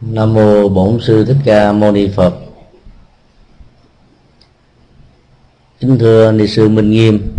[0.00, 2.34] nam mô bổn sư thích ca mâu ni phật.
[5.80, 7.32] Kính thưa ni sư minh nghiêm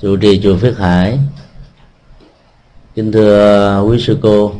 [0.00, 1.18] trụ trì chùa phước hải.
[2.94, 4.52] Kính thưa quý sư cô.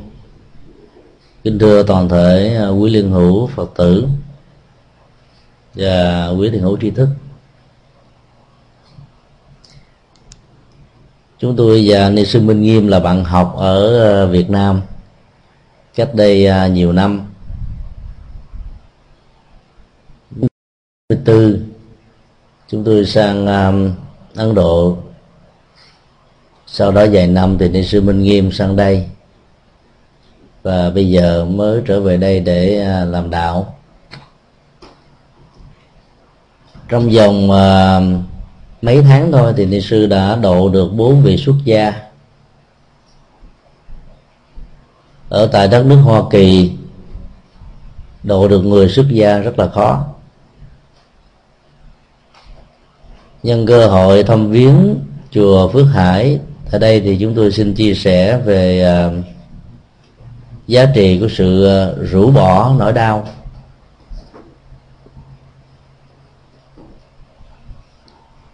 [1.44, 4.08] Kính thưa toàn thể à, quý liên hữu phật tử
[5.74, 7.08] và quý thiền hữu tri thức.
[11.38, 14.80] Chúng tôi và ni sư minh nghiêm là bạn học ở à, việt nam
[15.97, 17.20] cách đây à, nhiều năm.
[21.24, 21.64] Tư
[22.69, 23.92] chúng tôi sang um,
[24.34, 24.98] Ấn Độ.
[26.66, 29.06] Sau đó vài năm thì ni sư Minh Nghiêm sang đây.
[30.62, 33.74] Và bây giờ mới trở về đây để uh, làm đạo.
[36.88, 38.24] Trong vòng uh,
[38.83, 42.05] mấy tháng thôi thì ni sư đã độ được bốn vị xuất gia.
[45.28, 46.72] Ở tại đất nước Hoa Kỳ
[48.22, 50.05] độ được người xuất gia rất là khó.
[53.42, 54.94] Nhân cơ hội thăm viếng
[55.30, 59.10] chùa Phước Hải ở đây thì chúng tôi xin chia sẻ về à,
[60.66, 63.28] giá trị của sự à, rũ bỏ nỗi đau.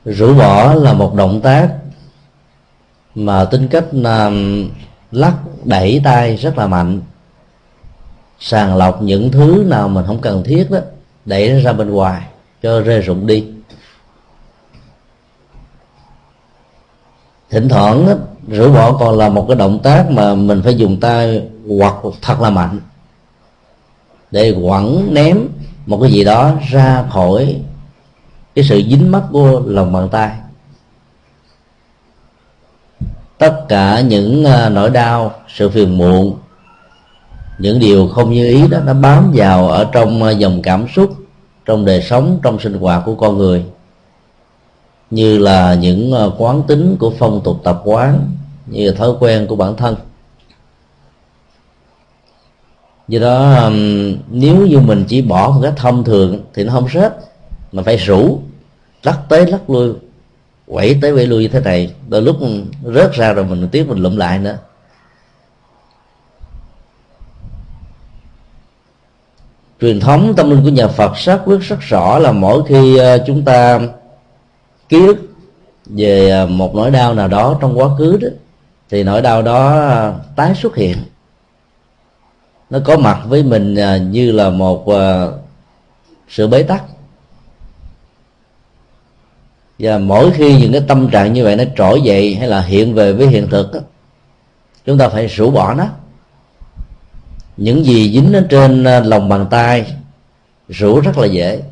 [0.05, 1.69] Rũ bỏ là một động tác
[3.15, 4.69] mà tính cách um,
[5.13, 7.01] lắc đẩy tay rất là mạnh.
[8.41, 10.79] Sàng lọc những thứ nào mình không cần thiết đó
[11.25, 12.23] đẩy nó ra bên ngoài
[12.63, 13.45] cho rơi rụng đi.
[17.51, 18.13] Thỉnh thoảng đó,
[18.49, 22.41] rửa bỏ còn là một cái động tác mà mình phải dùng tay hoặc thật
[22.41, 22.81] là mạnh
[24.31, 25.49] để quẳng ném
[25.87, 27.61] một cái gì đó ra khỏi
[28.55, 30.31] cái sự dính mắc của lòng bàn tay
[33.43, 36.37] tất cả những à, nỗi đau, sự phiền muộn,
[37.59, 41.15] những điều không như ý đó, nó bám vào ở trong à, dòng cảm xúc,
[41.65, 43.65] trong đời sống, trong sinh hoạt của con người.
[45.11, 48.31] Như là những à, quán tính của phong tục tập quán,
[48.67, 49.97] như là thói quen của bản thân.
[53.09, 53.71] Do đó
[54.31, 57.17] nếu như mình chỉ bỏ một cách thông thường thì nó không rớt
[57.73, 58.39] mà phải rủ,
[59.03, 59.93] lắc tới lắc lui
[60.73, 62.37] quẩy tới quẩy lui như thế này, đôi lúc
[62.95, 64.59] rớt ra rồi mình tiếp mình lụm lại nữa.
[69.81, 73.25] Truyền thống tâm linh của nhà Phật xác quyết, rất rõ là mỗi khi ờ,
[73.27, 73.81] chúng ta
[74.89, 75.17] ký ức
[75.87, 78.29] về ờ, một nỗi đau nào đó trong quá khứ đó,
[78.91, 80.97] thì nỗi đau đó ờ, tái xuất hiện.
[82.71, 83.77] Nó có mặt với mình
[84.11, 84.85] như là một
[86.29, 86.83] sự bế tắc
[89.83, 92.95] và mỗi khi những cái tâm trạng như vậy nó trỗi dậy hay là hiện
[92.95, 93.81] về với hiện thực đó,
[94.85, 95.87] chúng ta phải rũ bỏ nó.
[97.57, 99.97] Những gì dính ở trên à, lòng bàn tay
[100.69, 101.63] rũ rất là dễ.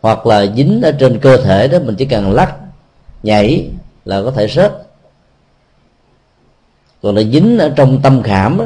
[0.00, 2.56] Hoặc là dính ở trên cơ thể đó mình chỉ cần lắc
[3.22, 3.70] nhảy
[4.04, 4.72] là có thể rớt
[7.02, 8.64] còn là dính ở trong tâm khảm đó,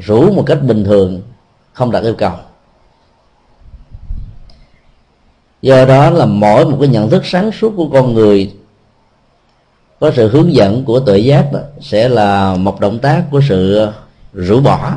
[0.00, 1.22] rủ một cách bình thường
[1.72, 2.32] không đạt yêu cầu.
[5.66, 8.52] Do đó là mỗi một cái nhận thức sáng suốt của con người
[10.00, 13.88] có sự hướng dẫn của tự giác đó sẽ là một động tác của sự
[14.32, 14.92] rũ bỏ.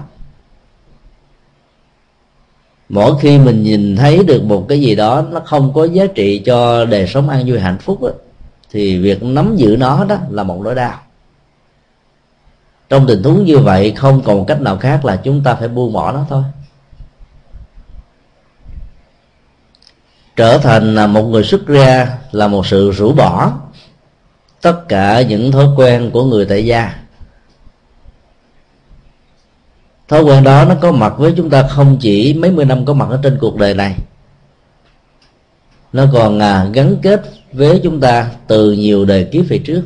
[2.90, 6.42] Mỗi khi mình nhìn thấy được một cái gì đó nó không có giá trị
[6.46, 8.10] cho đời sống an vui hạnh phúc đó,
[8.72, 11.00] thì việc nắm giữ nó đó là một nỗi đau.
[12.90, 15.94] Trong tình huống như vậy không còn cách nào khác là chúng ta phải buông
[15.94, 16.44] bỏ nó thôi.
[20.40, 23.54] Trở thành một người xuất gia là một sự rũ bỏ
[24.62, 27.00] tất cả những thói quen của người tại gia.
[30.08, 32.94] Thói quen đó nó có mặt với chúng ta không chỉ mấy mươi năm có
[32.94, 33.96] mặt ở trên cuộc đời này.
[35.94, 37.22] Nó còn à, gắn kết
[37.54, 39.84] với chúng ta từ nhiều đời kiếp về trước.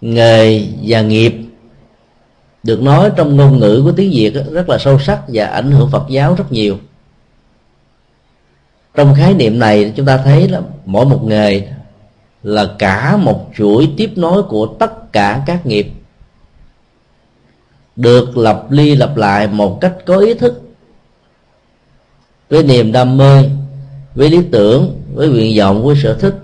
[0.00, 1.34] Nghề và nghiệp
[2.62, 5.90] được nói trong ngôn ngữ của tiếng việt rất là sâu sắc và ảnh hưởng
[5.90, 6.78] phật giáo rất nhiều
[8.96, 11.68] trong khái niệm này, chúng ta thấy là mỗi một nghề
[12.42, 15.88] là cả một chuỗi tiếp nối của tất cả các nghiệp.
[17.96, 20.62] Được lập ly lập lại một cách có ý thức.
[22.50, 23.44] Với niềm đam mê,
[24.14, 26.34] với lý tưởng, với nguyện vọng, với sở thích,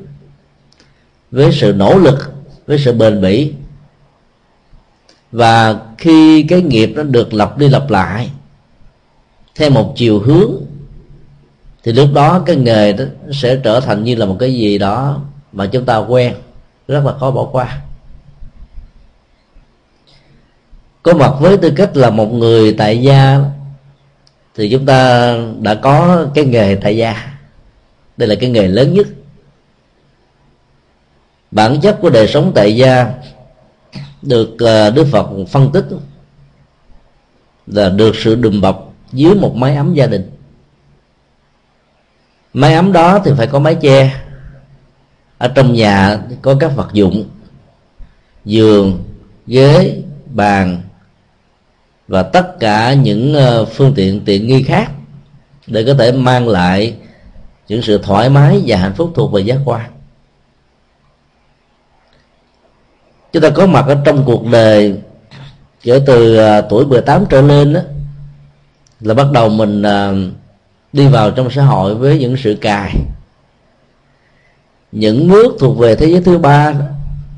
[1.31, 2.33] với sự nỗ lực,
[2.67, 3.53] với sự bền bỉ.
[5.33, 8.31] Và khi cái nghiệp nó được lập đi lập lại,
[9.55, 10.53] theo một chiều hướng
[11.83, 15.23] thì lúc đó cái nghề đó sẽ trở thành như là một cái gì đó
[15.53, 16.35] mà chúng ta quen,
[16.89, 17.81] rất là khó bỏ qua.
[21.03, 23.41] Có mặt với tư cách là một người tại gia
[24.55, 27.33] thì chúng ta đã có cái nghề tại gia.
[28.17, 29.07] Đây là cái nghề lớn nhất.
[31.51, 33.15] Bản chất của đời sống tại gia
[34.23, 35.85] được à, đức phật phân tích
[37.67, 40.31] là được sự đùm bọc dưới một mái ấm gia đình
[42.55, 44.21] mái ấm đó thì phải có mái che.
[45.39, 47.29] Ở trong nhà có các vật dụng
[48.45, 49.05] giường
[49.47, 50.83] ghế bàn
[52.09, 54.91] và tất cả những ờ, phương tiện tiện nghi khác
[55.67, 56.97] để có thể mang lại
[57.69, 59.91] những sự thoải mái và hạnh phúc thuộc về giác quan.
[63.33, 64.95] Chúng ta có mặt ở trong cuộc đời
[65.83, 67.81] kể từ ờ, tuổi 18 trở lên đó,
[69.01, 70.15] là bắt đầu mình ờ,
[70.93, 72.95] đi vào trong xã hội với những sự cài.
[74.93, 76.75] Những nước thuộc về thế giới thứ ba,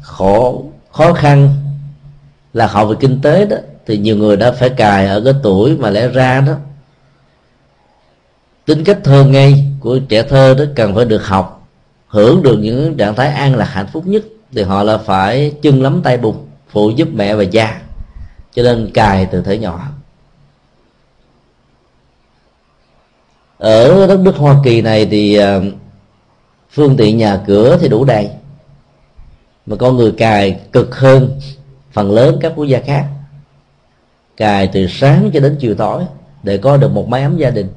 [0.03, 1.55] khổ, khó khăn
[2.53, 3.57] là họ về kinh tế đó,
[3.87, 6.53] thì nhiều người đã phải cài ở cái tuổi mà lẽ ra đó.
[8.67, 11.69] Tính cách thơ ngây của trẻ thơ đó cần phải được học,
[12.07, 15.83] hưởng được những trạng thái an lạc hạnh phúc nhất thì họ là phải chân
[15.83, 17.81] lắm tay bùn phụ giúp mẹ và cha,
[18.55, 19.89] cho nên cài từ thể nhỏ.
[23.65, 25.63] Ở đất nước hoa kỳ này thì ờ,
[26.71, 28.29] phương tiện nhà cửa thì đủ đầy.
[29.67, 31.41] Mà con người cài cực hơn
[31.93, 33.07] phần lớn các quốc gia khác.
[34.37, 36.03] Cài từ sáng cho đến chiều tối
[36.43, 37.69] để có được một mái ấm gia đình.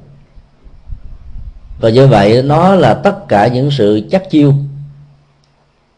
[1.80, 4.54] Và như vậy nó là tất cả những sự chắc chiêu,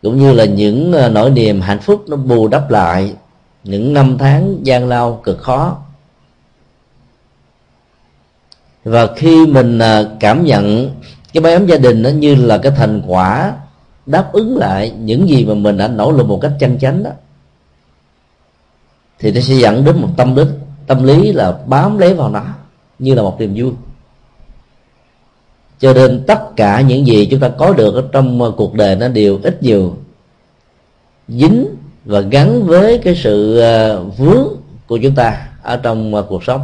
[0.02, 3.14] cũng như là những ờ, nỗi niềm hạnh phúc nó bù đắp lại
[3.64, 5.78] những năm tháng gian lao cực khó
[8.84, 10.90] và khi mình à, cảm nhận
[11.32, 13.52] cái mái ấm gia đình nó như là cái thành quả
[14.06, 17.10] đáp ứng lại những gì mà mình đã nỗ lực một cách chân chánh đó,
[19.18, 20.48] thì nó sẽ dẫn đến một tâm đức
[20.86, 22.44] tâm lý là bám lấy vào nó
[22.98, 23.72] như là một niềm vui.
[25.78, 29.08] Cho nên tất cả những gì chúng ta có được ở trong cuộc đời nó
[29.08, 29.96] đều ít nhiều
[31.28, 31.66] dính
[32.04, 34.48] và gắn với cái sự à, vướng
[34.86, 36.60] của chúng ta ở trong à, cuộc sống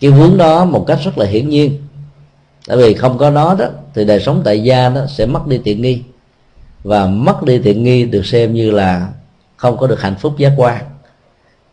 [0.00, 1.78] cái vướng đó một cách rất là hiển nhiên.
[2.66, 5.58] Tại vì không có nó đó, thì đời sống tại gia nó sẽ mất đi
[5.64, 6.02] tiện nghi.
[6.82, 9.08] Và mất đi tiện nghi được xem như là
[9.56, 10.84] không có được hạnh phúc giác quan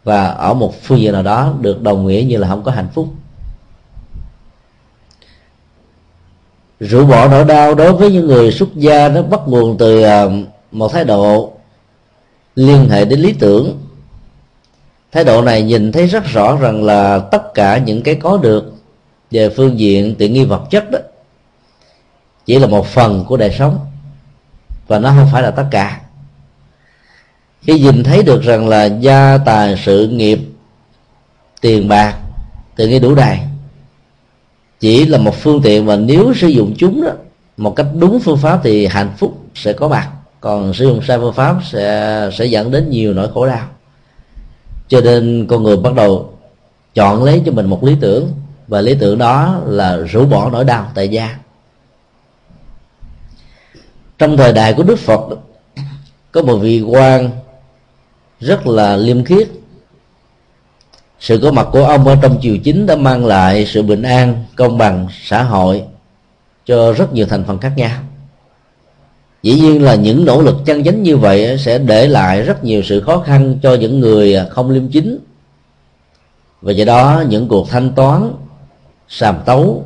[0.04, 2.88] và ở một phương diện nào đó được đồng nghĩa như là không có hạnh
[2.94, 3.08] phúc.
[6.80, 10.26] Rũ bỏ nỗi đau đối với những người xuất gia nó bắt nguồn từ à,
[10.72, 11.54] một thái độ
[12.56, 13.83] liên hệ đến lý tưởng
[15.14, 18.74] thái độ này nhìn thấy rất rõ rằng là tất cả những cái có được
[19.32, 21.00] về phương diện tiện nghi vật chất đó,
[22.46, 23.80] chỉ là một phần của đời sống,
[24.88, 26.02] và nó không phải là tất cả.
[27.62, 30.40] Khi nhìn thấy được rằng là gia tài sự nghiệp,
[31.62, 32.18] tiền bạc,
[32.76, 33.40] tiện nghi đủ đầy,
[34.80, 37.12] chỉ là một phương tiện và nếu sử dụng chúng đó,
[37.58, 41.18] một cách đúng phương pháp thì hạnh phúc sẽ có mặt, còn sử dụng sai
[41.18, 43.68] phương pháp sẽ sẽ dẫn đến nhiều nỗi khổ đau
[44.88, 46.34] cho nên con người bắt đầu
[46.94, 48.32] chọn lấy cho mình một lý tưởng,
[48.68, 51.38] và lý tưởng đó là rũ bỏ nỗi đau tại gia.
[54.18, 55.22] Trong thời đại của đức phật,
[56.32, 57.30] có một vị quan
[58.40, 59.50] rất là liêm khiết.
[61.20, 64.46] Sự có mặt của ông ở trong triều chính đã mang lại sự bình an,
[64.56, 65.84] công bằng, xã hội
[66.66, 68.00] cho rất nhiều thành phần khác nhau
[69.44, 72.82] dĩ nhiên là những nỗ lực chân chánh như vậy sẽ để lại rất nhiều
[72.84, 75.20] sự khó khăn cho những người không liêm chính.
[76.62, 78.34] Và do đó, những cuộc thanh toán,
[79.08, 79.86] sàm tấu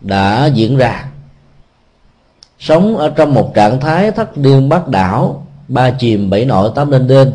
[0.00, 1.04] đã diễn ra.
[2.58, 6.90] Sống ở trong một trạng thái thất điên bát đảo, ba chìm bảy nổi tám
[6.90, 7.32] lên đên.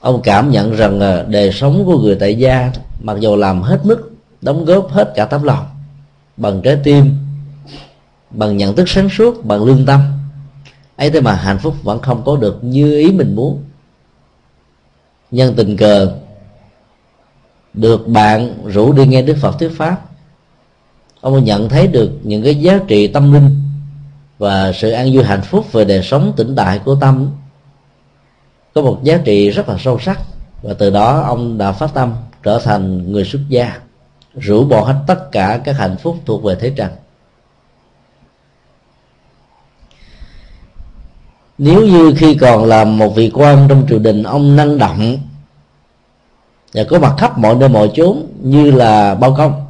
[0.00, 3.80] Ông cảm nhận rằng à, đời sống của người tại gia, mặc dù làm hết
[3.84, 5.66] mức, đóng góp hết cả tấm lòng
[6.36, 7.16] bằng trái tim
[8.30, 10.00] bằng nhận thức sáng suốt, bằng lương tâm.
[10.96, 13.64] Ấy thế mà hạnh phúc vẫn không có được như ý mình muốn.
[15.30, 16.16] Nhân tình cờ,
[17.74, 20.00] được bạn rủ đi nghe đức phật thuyết pháp.
[21.20, 23.62] Ông nhận thấy được những cái giá trị tâm linh
[24.38, 27.30] và sự an vui hạnh phúc về đời sống tĩnh tại của tâm.
[28.74, 30.20] Có một giá trị rất là sâu sắc
[30.62, 33.80] và từ đó ông đã phát tâm trở thành người xuất gia,
[34.34, 36.90] rũ bỏ hết tất cả các hạnh phúc thuộc về thế trần.
[41.62, 45.18] Nếu như khi còn là một vị quan trong triều đình, ông năng động
[46.74, 49.66] và có mặt khắp mọi nơi mọi chốn như là bao công,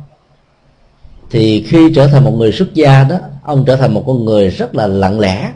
[1.31, 4.49] thì khi trở thành một người xuất gia đó, ông trở thành một con người
[4.49, 5.53] rất là lặng lẽ.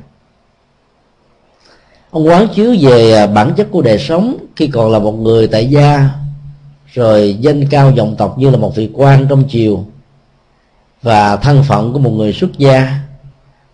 [2.10, 5.46] Ông quán chiếu về à, bản chất của đời sống khi còn là một người
[5.46, 6.10] tại gia,
[6.92, 9.84] rồi danh cao dòng tộc như là một vị quan trong triều
[11.02, 12.98] và thân phận của một người xuất gia,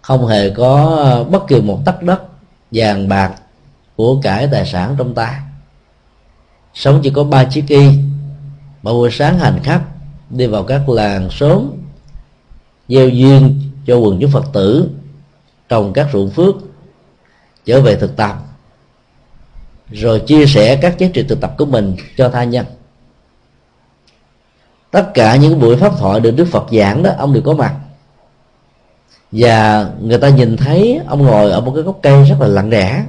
[0.00, 2.22] không hề có à, bất kỳ một tấc đất
[2.72, 3.34] vàng bạc
[3.96, 5.34] của cải tài sản trong tay.
[6.74, 7.88] Sống chỉ có ba chiếc y
[8.82, 9.82] mỗi buổi sáng hành khắp,
[10.30, 11.70] đi vào các làng xóm,
[12.88, 14.90] gieo duyên cho quần chúng phật tử
[15.68, 16.54] trồng các ruộng phước,
[17.64, 18.36] trở về thực tập,
[19.90, 22.66] rồi chia sẻ các giá trị thực tập của mình cho tha nhân.
[24.90, 27.76] Tất cả những buổi pháp thoại được đức phật giảng đó, ông đều có mặt
[29.32, 32.70] và người ta nhìn thấy ông ngồi ở một cái gốc cây rất là lặng
[32.70, 33.04] lẽ.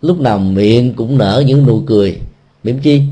[0.00, 2.20] Lúc nào miệng cũng nở những nụ cười.
[2.64, 3.02] Mỉm chi?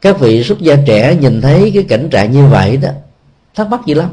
[0.00, 2.88] Các vị xuất gia trẻ nhìn thấy cái cảnh trạng như vậy đó,
[3.54, 4.10] thắc mắc gì lắm?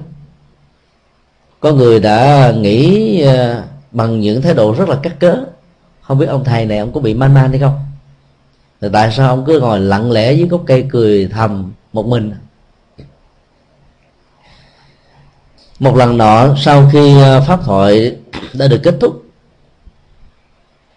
[1.60, 5.46] Có người đã nghĩ ờ, bằng những thái độ rất là cắt cớ.
[6.02, 7.80] Không biết ông thầy này ông có bị man man hay không?
[8.94, 12.34] Tại sao ông cứ ngồi lặng lẽ dưới gốc cây cười thầm một mình?
[15.80, 18.16] Một lần nọ sau khi ờ, pháp thoại
[18.54, 19.26] đã được kết thúc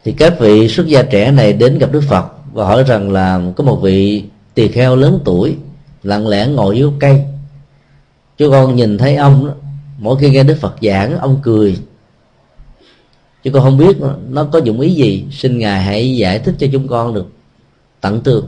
[0.04, 3.40] thì các vị xuất gia trẻ này đến gặp đức phật và hỏi rằng là
[3.56, 5.56] có một vị tỳ kheo lớn tuổi
[6.02, 7.24] lặng lẽ ngồi dưới cây.
[8.38, 9.52] Chú con nhìn thấy ông đó,
[9.98, 11.78] mỗi khi nghe đức phật giảng ông cười.
[13.44, 13.96] Chứ con không biết
[14.28, 17.26] nó, có dụng ý gì xin ngài hãy giải thích cho chúng con được
[18.00, 18.46] tận tường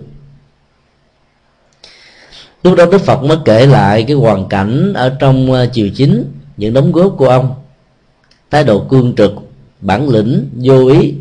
[2.63, 6.33] lúc đó đức phật mới kể lại cái hoàn cảnh ở trong ờ, chiều chính,
[6.57, 7.55] những đóng góp của ông.
[8.51, 9.33] Thái độ cương trực,
[9.81, 11.15] bản lĩnh, vô ý.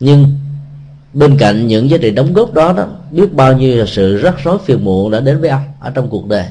[0.00, 0.38] Nhưng
[1.12, 4.34] bên cạnh những giá trị đóng góp đó đó, biết bao nhiêu là sự rắc
[4.44, 6.46] rối phiền muộn đã đến với ông ở trong cuộc đời.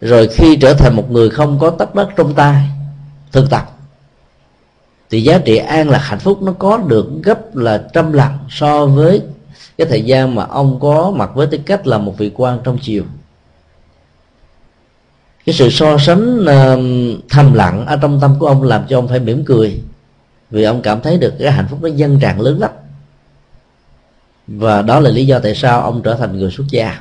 [0.00, 2.68] Rồi khi trở thành một người không có tất đất trong tay,
[3.32, 3.76] thực tập,
[5.10, 8.86] thì giá trị an là hạnh phúc nó có được gấp là trăm lần so
[8.86, 9.22] với
[9.78, 12.78] cái thời gian mà ông có mặt với tư cách là một vị quan trong
[12.82, 13.04] chiều
[15.46, 19.08] cái sự so sánh uh, thầm lặng ở trong tâm của ông làm cho ông
[19.08, 19.80] phải mỉm cười.
[20.50, 22.70] Vì ông cảm thấy được cái hạnh phúc nó dân tràn lớn lắm.
[24.46, 27.00] Và đó là lý do tại sao ông trở thành người xuất gia.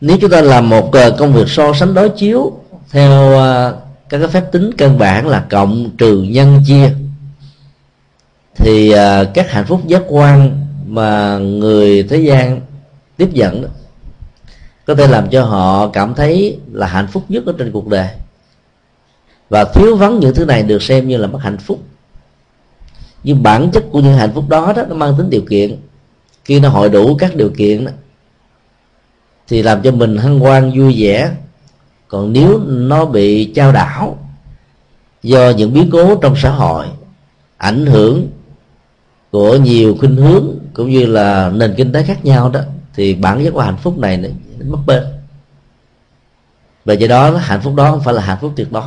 [0.00, 2.58] Nếu chúng ta làm một ờ, công việc so sánh đối chiếu
[2.90, 3.76] theo ờ,
[4.08, 6.94] các cái phép tính căn bản là cộng trừ nhân chia
[8.54, 12.60] thì à, các hạnh phúc giác quan mà người thế gian
[13.16, 13.68] tiếp nhận đó,
[14.86, 18.08] có thể làm cho họ cảm thấy là hạnh phúc nhất ở trên cuộc đời.
[19.48, 21.82] Và thiếu vắng những thứ này được xem như là mất hạnh phúc.
[23.24, 25.76] Nhưng bản chất của những hạnh phúc đó đó nó mang tính điều kiện.
[26.44, 27.92] Khi nó hội đủ các điều kiện đó,
[29.48, 31.30] thì làm cho mình hân hoan vui vẻ.
[32.08, 34.18] Còn nếu nó bị trao đảo
[35.22, 36.86] do những biến cố trong xã hội
[37.56, 38.28] ảnh hưởng
[39.32, 42.60] của nhiều khuynh hướng cũng như là nền kinh tế khác nhau đó
[42.94, 44.28] thì bản chất của hạnh phúc này nó
[44.68, 45.02] mất bên
[46.84, 48.82] và do đó hạnh phúc đó không phải là hạnh phúc tuyệt đối.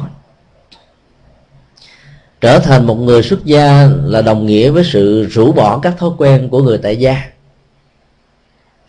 [2.42, 6.10] Trở thành một người xuất gia là đồng nghĩa với sự rũ bỏ các thói
[6.18, 7.24] quen của người tại gia.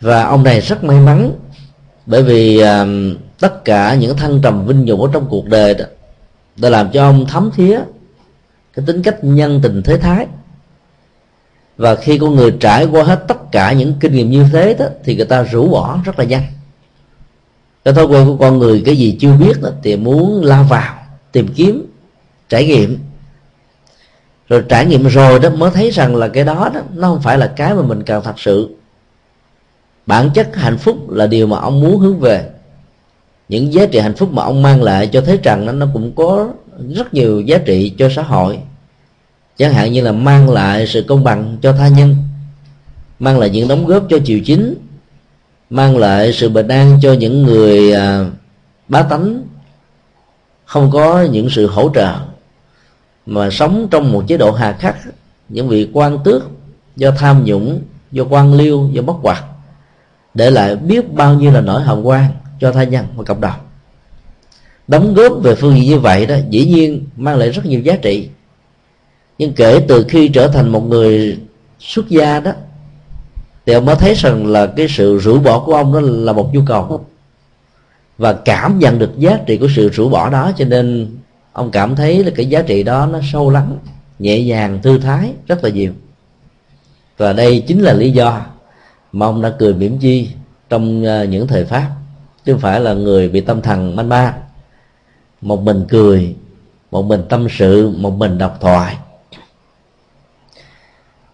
[0.01, 1.31] Và ông này rất may mắn
[2.05, 5.85] bởi vì uh, tất cả những thăng trầm vinh nhục ở trong cuộc đời đó
[6.55, 7.79] đã làm cho ông thấm thía
[8.73, 10.27] cái tính cách nhân tình thế thái
[11.77, 14.85] và khi con người trải qua hết tất cả những kinh nghiệm như thế đó
[15.03, 16.43] thì người ta rũ bỏ rất là nhanh.
[17.85, 20.95] Cái thói quen của con người cái gì chưa biết đó, thì muốn lao vào
[21.31, 21.85] tìm kiếm
[22.49, 22.97] trải nghiệm.
[24.49, 27.37] Rồi trải nghiệm rồi đó mới thấy rằng là cái đó đó nó không phải
[27.37, 28.75] là cái mà mình cần thật sự.
[30.05, 32.49] Bản chất hạnh phúc là điều mà ông muốn hướng về.
[33.49, 36.11] Những giá trị hạnh phúc mà ông mang lại cho thế trần nó nó cũng
[36.15, 36.49] có
[36.95, 38.59] rất nhiều giá trị cho xã hội
[39.57, 42.15] chẳng hạn như là mang lại sự công bằng cho tha nhân
[43.19, 44.75] mang lại những đóng góp cho triều chính
[45.69, 48.25] mang lại sự bình an cho những người à,
[48.87, 49.43] bá tánh.
[50.65, 52.15] Không có những sự hỗ trợ
[53.25, 54.95] mà sống trong một chế độ hà khắc
[55.49, 56.43] những vị quan tước
[56.95, 59.43] do tham nhũng do quan liêu do bất quạt
[60.33, 63.59] để lại biết bao nhiêu là nỗi hồng quan cho tha nhân và cộng đồng.
[64.87, 67.95] Đóng góp về phương diện như vậy đó dĩ nhiên mang lại rất nhiều giá
[67.95, 68.29] trị
[69.37, 71.39] nhưng kể từ khi trở thành một người
[71.79, 72.51] xuất gia đó,
[73.65, 76.53] thì ông mới thấy rằng là cái sự rũ bỏ của ông đó là một
[76.53, 77.05] nhu cầu.
[78.17, 81.11] Và cảm nhận được giá trị của sự rũ bỏ đó, cho nên
[81.53, 83.77] ông cảm thấy là cái giá trị đó nó sâu lắng,
[84.19, 85.91] nhẹ nhàng, thư thái, rất là nhiều.
[87.17, 88.41] Và đây chính là lý do
[89.11, 90.29] mà ông đã cười mỉm chi
[90.69, 91.91] trong ờ, những thời pháp.
[92.45, 94.33] Chứ không phải là người bị tâm thần manh ba
[95.41, 96.35] một mình cười,
[96.91, 98.97] một mình tâm sự, một mình đọc thoại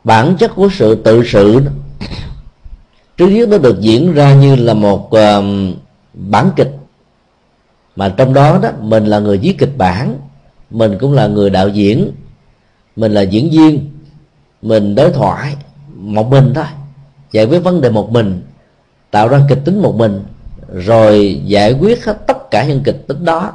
[0.03, 1.61] bản chất của sự tự sự
[3.17, 5.43] trước nhất nó được diễn ra như là một uh,
[6.13, 6.71] bản kịch.
[7.95, 10.17] Mà trong đó đó mình là người viết kịch bản
[10.69, 12.11] mình cũng là người đạo diễn
[12.95, 13.89] mình là diễn viên
[14.61, 15.55] mình đối thoại
[15.95, 16.65] một mình thôi
[17.31, 18.41] giải quyết vấn đề một mình
[19.11, 20.23] tạo ra kịch tính một mình
[20.73, 23.53] rồi giải quyết hết tất cả những kịch tính đó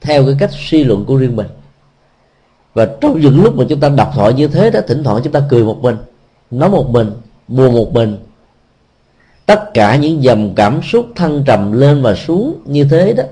[0.00, 1.46] theo cái cách suy luận của riêng mình
[2.76, 5.32] và trong những lúc mà chúng ta đọc thoại như thế đó thỉnh thoảng chúng
[5.32, 5.96] ta cười một mình
[6.50, 7.10] nói một mình
[7.48, 8.18] buồn một mình.
[9.46, 13.24] Tất cả những dòng cảm xúc thăng trầm lên và xuống như thế đó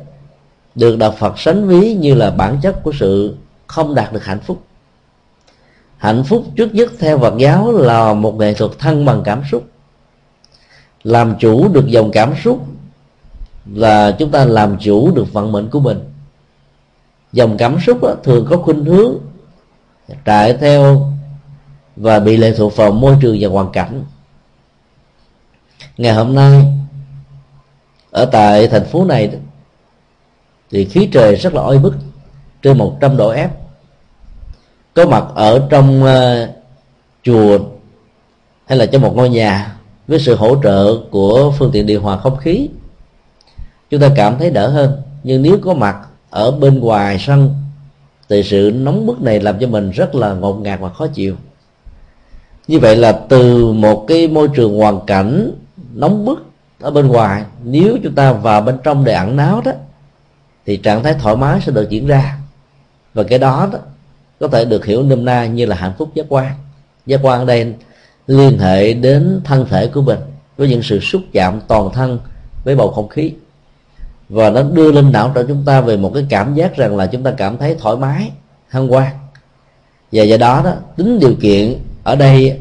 [0.75, 3.37] được đạo Phật sánh ví như là bản chất của sự
[3.67, 4.63] không đạt được hạnh phúc.
[5.97, 9.65] Hạnh phúc trước nhất theo Phật giáo là một nghệ thuật thăng bằng cảm xúc.
[11.03, 12.67] Làm chủ được dòng cảm xúc
[13.75, 15.99] là chúng ta làm chủ được vận mệnh của mình.
[17.33, 19.19] Dòng cảm xúc đó, thường có khuynh hướng
[20.25, 21.13] chạy theo
[21.97, 24.05] và bị lệ thuộc vào môi trường và hoàn cảnh.
[25.97, 26.67] Ngày hôm nay
[28.11, 29.31] ở tại thành phố này
[30.71, 31.95] thì khí trời rất là oi bức
[32.63, 33.49] trên 100 độ F.
[34.95, 36.49] Có mặt ở trong uh,
[37.23, 37.59] chùa
[38.67, 39.77] hay là trong một ngôi nhà
[40.09, 42.69] với sự hỗ trợ của phương tiện điều hòa không khí
[43.91, 45.03] chúng ta cảm thấy đỡ hơn.
[45.23, 45.97] Nhưng nếu có mặt
[46.31, 47.55] ở bên ngoài sân
[48.29, 51.37] thì sự nóng bức này làm cho mình rất là ngột ngạt và khó chịu.
[52.69, 55.51] Như vậy là từ một cái môi trường hoàn cảnh
[55.95, 56.47] nóng bức
[56.81, 59.73] ở bên ngoài, nếu chúng ta vào bên trong để ẩn náu đó,
[60.67, 62.39] thì trạng thái thoải mái sẽ được diễn ra.
[63.15, 63.79] Và cái đó đó
[64.41, 66.53] có thể được hiểu nôm na như là hạnh phúc giác quan.
[67.07, 67.75] Giác quan ở đây
[68.27, 70.19] liên hệ đến thân thể của mình
[70.57, 72.19] với những sự xúc chạm toàn thân
[72.65, 73.33] với bầu không khí
[74.29, 77.07] và nó đưa lên não cho chúng ta về một cái cảm giác rằng là
[77.07, 78.31] chúng ta cảm thấy thoải mái
[78.69, 79.13] hân hoan
[80.13, 82.61] và do đó đó, tính điều kiện ở đây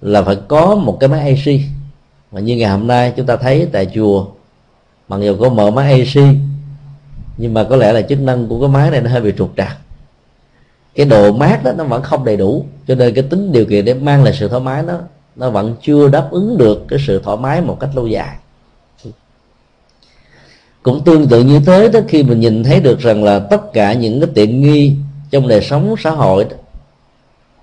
[0.00, 1.54] là phải có một cái máy AC
[2.32, 4.26] mà như ngày hôm nay chúng ta thấy tại chùa,
[5.08, 6.24] mặc dù có mở máy AC
[7.36, 9.52] nhưng mà có lẽ là chức năng của cái máy này nó hơi bị trục
[9.56, 9.78] trặc.
[10.94, 13.84] Cái độ mát đó nó vẫn không đầy đủ, cho nên cái tính điều kiện
[13.84, 14.98] để mang lại sự thoải mái đó,
[15.36, 18.36] nó vẫn chưa đáp ứng được cái sự thoải mái một cách lâu dài
[20.84, 23.92] cũng tương tự như thế đó khi mình nhìn thấy được rằng là tất cả
[23.92, 24.96] những cái tiện nghi
[25.30, 26.56] trong đời sống xã hội đó,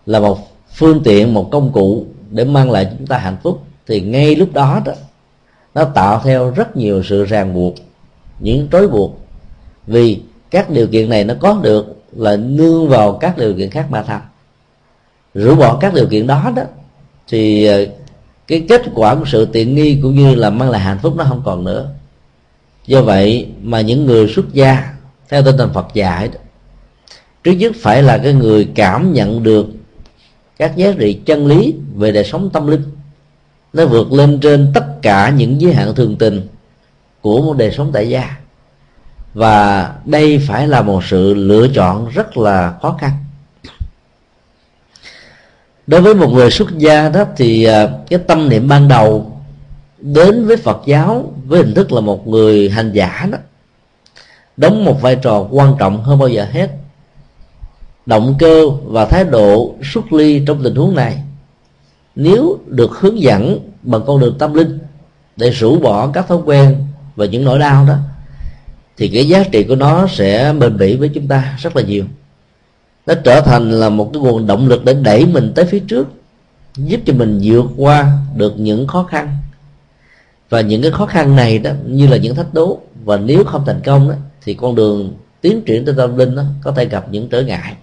[0.06, 0.40] là một
[0.74, 4.54] phương tiện một công cụ để mang lại chúng ta hạnh phúc thì ngay lúc
[4.54, 4.94] đó đó
[5.76, 7.76] nó tạo theo rất nhiều sự ràng buộc
[8.40, 9.20] những trói buộc.
[9.88, 13.88] Vì các điều kiện này nó có được là nương vào các điều kiện khác
[13.90, 14.22] mà thành
[15.34, 16.64] rũ bỏ các điều kiện đó đó
[17.28, 17.86] thì ờ,
[18.48, 21.24] cái kết quả của sự tiện nghi cũng như là mang lại hạnh phúc nó
[21.24, 21.90] không còn nữa
[22.92, 24.94] do vậy mà những người xuất gia
[25.30, 26.40] theo tinh thần Phật dạy đó,
[27.44, 29.66] trước nhất phải là cái người cảm nhận được
[30.58, 32.84] các giá trị chân lý về đời sống tâm linh.
[33.74, 36.48] Nó vượt lên trên tất cả những giới hạn thường tình
[37.22, 38.38] của một đời sống tại gia.
[39.34, 43.12] Và đây phải là một sự lựa chọn rất là khó khăn.
[45.88, 49.41] Đối với một người xuất gia đó thì à, cái tâm niệm ban đầu
[50.02, 53.38] đến với Phật giáo, với hình thức là một người hành giả đó,
[54.58, 56.72] đóng một vai trò quan trọng hơn bao giờ hết.
[58.06, 61.24] Động cơ và thái độ xuất ly trong tình huống này,
[62.16, 64.80] nếu được hướng dẫn bằng con đường tâm linh
[65.36, 66.86] để rũ bỏ các thói quen
[67.16, 67.96] và những nỗi đau đó,
[68.98, 72.06] thì cái giá trị của nó sẽ bền bỉ với chúng ta rất là nhiều.
[73.06, 76.08] Nó trở thành là một cái nguồn động lực để đẩy mình tới phía trước,
[76.78, 79.38] giúp cho mình vượt qua được những khó khăn
[80.52, 83.64] và những cái khó khăn này đó, như là những thách đố, và nếu không
[83.66, 87.06] thành công đó thì con đường tiến triển tới tâm linh đó có thể gặp
[87.12, 87.76] những trở ngại.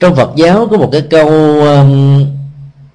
[0.00, 1.30] Trong Phật giáo có một cái câu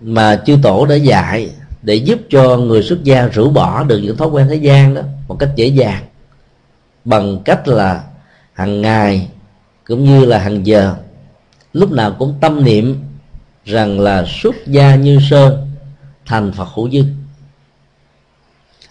[0.02, 1.50] mà chư tổ đã dạy
[1.82, 5.02] để giúp cho người xuất gia rũ bỏ được những thói quen thế gian đó
[5.28, 6.04] một cách dễ dàng,
[7.06, 8.04] bằng cách là
[8.54, 9.28] hàng ngày
[9.86, 10.96] cũng như là hàng giờ,
[11.74, 13.04] lúc nào cũng tâm niệm
[13.66, 15.71] rằng là xuất gia như sơn
[16.32, 17.04] thành phật hữu dư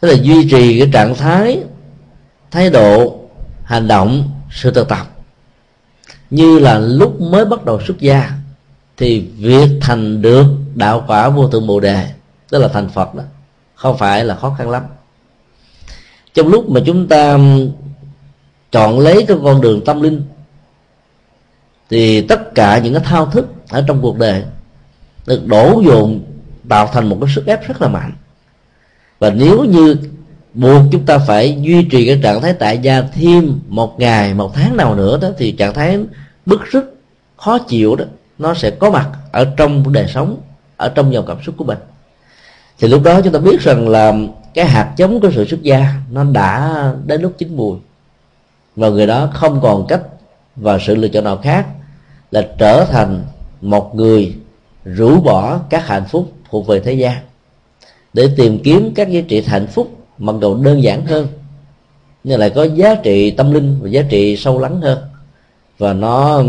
[0.00, 1.62] tức là duy trì cái trạng thái
[2.50, 3.20] thái độ,
[3.64, 5.07] hành động, sự thực tập.
[6.31, 8.31] Như là lúc mới bắt đầu xuất gia,
[8.96, 12.11] thì việc thành được đạo quả vô thượng bồ đề,
[12.48, 13.22] tức là thành phật đó,
[13.74, 14.83] không phải là khó khăn lắm.
[16.35, 17.38] Trong lúc mà chúng ta
[18.72, 20.22] chọn lấy cái con đường tâm linh,
[21.90, 24.44] thì tất cả những cái thao thức ở trong cuộc đời
[25.26, 26.20] được đổ dồn
[26.70, 28.12] tạo thành một cái sức ép rất là mạnh.
[29.18, 29.96] Và nếu như
[30.54, 34.54] buộc chúng ta phải duy trì cái trạng thái tại gia thêm một ngày, một
[34.54, 35.98] tháng nào nữa đó, thì trạng thái
[36.46, 36.94] bức rứt,
[37.37, 38.04] khó chịu đó,
[38.38, 40.40] nó sẽ có mặt ở trong đời sống,
[40.76, 41.78] ở trong dòng cảm xúc của mình.
[42.78, 44.14] Thì lúc đó chúng ta biết rằng là
[44.54, 47.78] cái hạt giống của sự xuất gia nó đã đến lúc chín mùi.
[48.76, 50.02] Và người đó không còn cách
[50.56, 51.66] và sự lựa chọn nào khác
[52.30, 53.24] là trở thành
[53.61, 54.35] một người
[54.85, 57.17] rũ bỏ các hạnh phúc thuộc về thế gian,
[58.13, 61.27] để tìm kiếm các giá trị hạnh phúc, mặc dù đơn giản hơn,
[62.25, 64.99] nhưng lại có giá trị tâm linh và giá trị sâu lắng hơn.
[65.79, 66.43] Và nó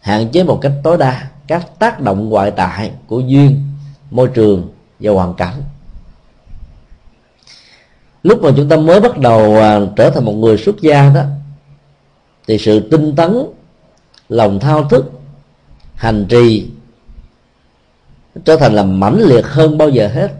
[0.00, 3.62] hạn chế một cách tối đa các tác động ngoại tại của duyên,
[4.10, 4.68] môi trường
[5.00, 5.62] và hoàn cảnh.
[8.22, 11.22] Lúc mà chúng ta mới bắt đầu à, trở thành một người xuất gia đó,
[12.48, 13.36] thì sự tinh tấn,
[14.28, 15.12] lòng thao thức,
[15.94, 16.68] hành trì
[18.44, 20.32] trở thành là mãnh liệt hơn bao giờ hết.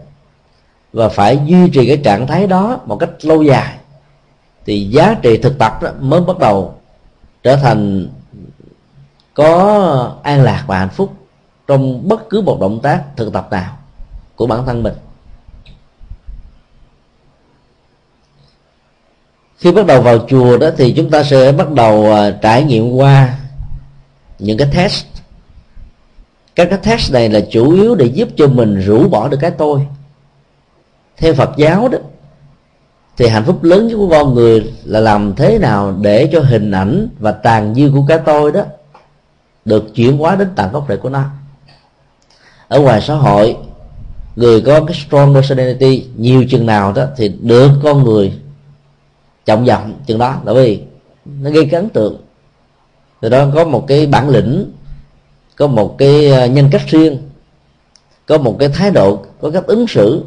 [0.93, 3.77] Và phải duy trì cái trạng thái đó một cách lâu dài.
[4.65, 6.75] Thì giá trị thực tập đó mới bắt đầu
[7.43, 8.07] trở thành
[9.33, 11.13] có an lạc và hạnh phúc
[11.67, 13.77] trong bất cứ một động tác thực tập nào
[14.35, 14.93] của bản thân mình.
[19.57, 22.91] Khi bắt đầu vào chùa đó thì chúng ta sẽ bắt đầu à, trải nghiệm
[22.91, 23.37] qua
[24.39, 25.05] những cái test
[26.57, 29.51] các cái test này là chủ yếu để giúp cho mình rũ bỏ được cái
[29.51, 29.87] tôi.
[31.17, 31.97] Theo phật giáo đó,
[33.17, 36.71] thì hạnh phúc lớn nhất của con người là làm thế nào để cho hình
[36.71, 38.61] ảnh và tàn dư của cái tôi đó
[39.65, 41.23] được chuyển hóa đến tận gốc rễ của nó.
[42.67, 43.57] Ở ngoài xã hội,
[44.35, 48.33] người có cái strong personality nhiều chừng nào đó thì được con người
[49.45, 50.81] trọng vọng chừng đó tại vì
[51.25, 52.17] nó gây cái ấn tượng.
[53.21, 54.71] Từ đó có một cái bản lĩnh
[55.57, 57.17] có một cái ờ, nhân cách riêng,
[58.25, 60.23] có một cái thái độ, có cách ứng xử,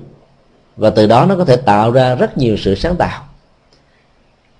[0.77, 3.25] và từ đó nó có thể tạo ra rất nhiều sự sáng tạo.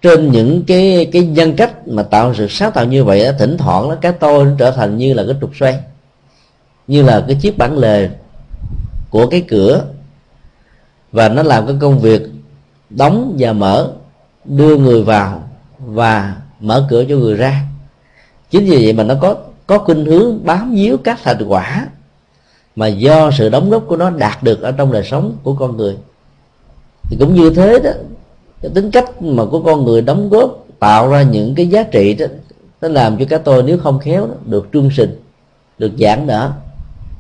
[0.03, 3.89] Trên những cái cái nhân cách mà tạo sự sáng tạo như vậy thỉnh thoảng
[3.89, 5.79] nó cái tôi nó trở thành như là cái trục xoay,
[6.87, 8.09] như là cái chiếc bản lề
[9.11, 9.85] của cái cửa,
[11.13, 12.23] và nó làm cái công việc
[12.91, 13.91] đóng và mở,
[14.45, 17.63] đưa người vào và mở cửa cho người ra.
[18.51, 19.37] Chính vì vậy mà nó có
[19.71, 21.89] có khuynh hướng bám víu các thành quả
[22.77, 25.77] mà do sự đóng góp của nó đạt được ở trong đời sống của con
[25.77, 25.97] người.
[27.03, 27.91] Thì cũng như thế đó
[28.63, 32.15] cái tính cách mà của con người đóng góp tạo ra những cái giá trị
[32.15, 32.27] đó
[32.81, 35.21] nó làm cho cái tôi nếu không khéo đó, được trương sinh
[35.79, 36.53] được giãn nở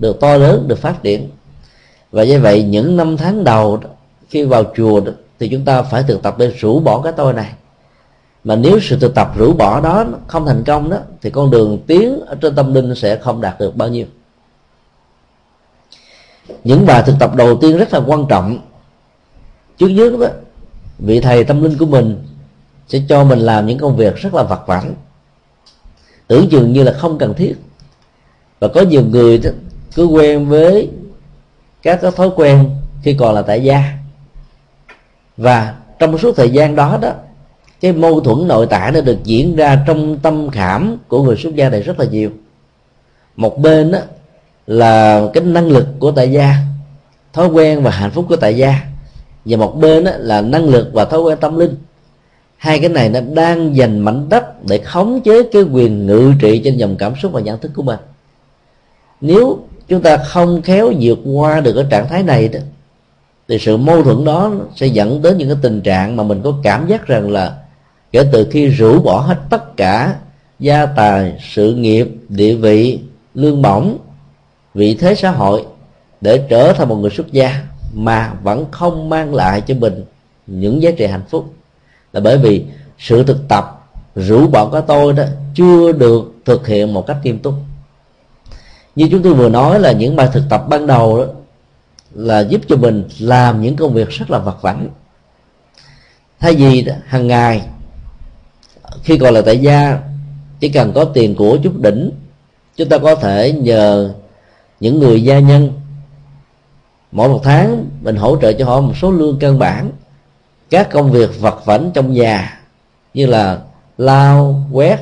[0.00, 1.28] được to lớn được phát triển.
[2.12, 3.88] Và như vậy những năm tháng đầu đó,
[4.28, 7.32] khi vào chùa đó, thì chúng ta phải thực tập để rũ bỏ cái tôi
[7.32, 7.52] này
[8.44, 11.78] mà nếu sự thực tập rũ bỏ đó không thành công đó thì con đường
[11.86, 14.06] tiến ở trên tâm linh sẽ không đạt được bao nhiêu.
[16.64, 18.58] Những bài thực tập đầu tiên rất là quan trọng.
[19.78, 20.26] Trước nhất đó
[20.98, 22.24] vị thầy tâm linh của mình
[22.88, 24.94] sẽ cho mình làm những công việc rất là vặt vãnh.
[26.26, 27.54] Tưởng chừng như là không cần thiết.
[28.60, 29.50] Và có nhiều người đó,
[29.94, 30.90] cứ quen với
[31.82, 32.70] các cái thói quen
[33.02, 33.84] khi còn là tại gia.
[35.36, 37.12] Và trong suốt thời gian đó đó
[37.80, 41.54] cái mâu thuẫn nội tại nó được diễn ra trong tâm khảm của người xuất
[41.54, 42.30] gia này rất là nhiều.
[43.36, 43.98] Một bên đó
[44.66, 46.54] là cái năng lực của tại gia,
[47.32, 48.80] thói quen và hạnh phúc của tại gia.
[49.44, 51.74] Và một bên đó là năng lực và thói quen tâm linh.
[52.56, 56.60] Hai cái này nó đang dành mảnh đất để khống chế cái quyền ngự trị
[56.64, 57.98] trên dòng cảm xúc và nhận thức của mình.
[59.20, 62.60] Nếu chúng ta không khéo vượt qua được cái trạng thái này đó,
[63.48, 66.54] thì sự mâu thuẫn đó sẽ dẫn đến những cái tình trạng mà mình có
[66.62, 67.56] cảm giác rằng là
[68.12, 70.16] kể từ khi rũ bỏ hết tất cả
[70.58, 73.00] gia tài, sự nghiệp, địa vị,
[73.34, 73.98] lương bổng,
[74.74, 75.64] vị thế xã hội
[76.20, 80.04] để trở thành một người xuất gia mà vẫn không mang lại cho mình
[80.46, 81.54] những giá trị hạnh phúc.
[82.12, 82.64] Là bởi vì
[82.98, 87.38] sự thực tập rũ bỏ của tôi đó chưa được thực hiện một cách nghiêm
[87.38, 87.54] túc.
[88.96, 91.24] Như chúng tôi vừa nói là những bài thực tập ban đầu đó
[92.14, 94.88] là giúp cho mình làm những công việc rất là vật vãnh.
[96.40, 97.62] Thay vì hàng ngày
[99.02, 99.98] khi còn là tại gia,
[100.60, 102.10] chỉ cần có tiền của chút đỉnh,
[102.76, 104.14] chúng ta có thể nhờ
[104.80, 105.72] những người gia nhân.
[107.12, 109.90] Mỗi một tháng, mình hỗ trợ cho họ một số lương căn bản.
[110.70, 112.60] Các công việc vật vãnh trong nhà,
[113.14, 113.58] như là
[113.98, 114.98] lao quét,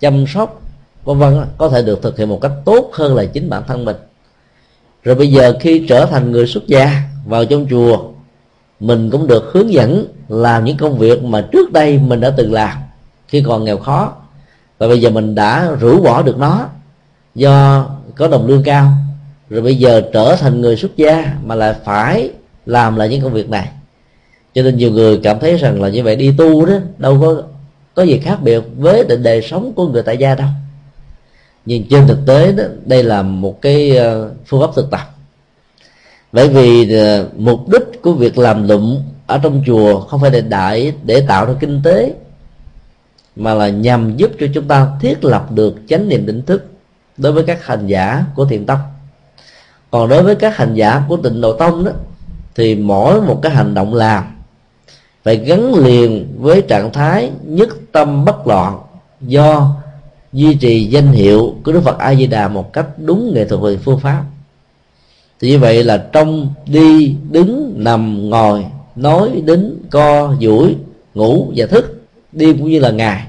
[0.00, 0.60] chăm sóc,
[1.04, 3.84] vân vân có thể được thực hiện một cách tốt hơn là chính bản thân
[3.84, 3.96] mình.
[5.02, 7.98] Rồi bây giờ khi trở thành người xuất gia, vào trong chùa,
[8.80, 12.52] mình cũng được hướng dẫn làm những công việc mà trước đây mình đã từng
[12.52, 12.78] làm
[13.28, 14.12] khi còn nghèo khó.
[14.78, 16.68] Và bây giờ mình đã rũ bỏ được nó,
[17.34, 17.86] do
[18.16, 18.92] có đồng lương cao,
[19.50, 22.30] rồi bây giờ trở thành người xuất gia mà lại phải
[22.66, 23.68] làm lại những công việc này.
[24.54, 27.42] Cho nên nhiều người cảm thấy rằng là như vậy đi tu đó, đâu có
[27.94, 30.48] có gì khác biệt với định đề sống của người tại gia đâu.
[31.66, 35.16] Nhưng trên thực tế đó, đây là một cái ờ, phương pháp thực tập.
[36.32, 40.40] Bởi vì ờ, mục đích của việc làm lụng ở trong chùa không phải để
[40.40, 42.14] đại để tạo ra kinh tế
[43.36, 46.66] mà là nhằm giúp cho chúng ta thiết lập được chánh niệm định thức
[47.16, 48.78] đối với các hành giả của thiền tông.
[49.90, 51.90] Còn đối với các hành giả của tịnh độ tông đó,
[52.54, 54.24] thì mỗi một cái hành động làm
[55.24, 58.78] phải gắn liền với trạng thái nhất tâm bất loạn
[59.20, 59.76] do
[60.32, 63.60] duy trì danh hiệu của Đức Phật A Di Đà một cách đúng nghệ thuật
[63.60, 64.24] về phương pháp.
[65.40, 70.76] Thì như vậy là trong đi, đứng, nằm, ngồi, nói đính co, duỗi,
[71.14, 71.95] ngủ và thức
[72.36, 73.26] đêm cũng như là ngày.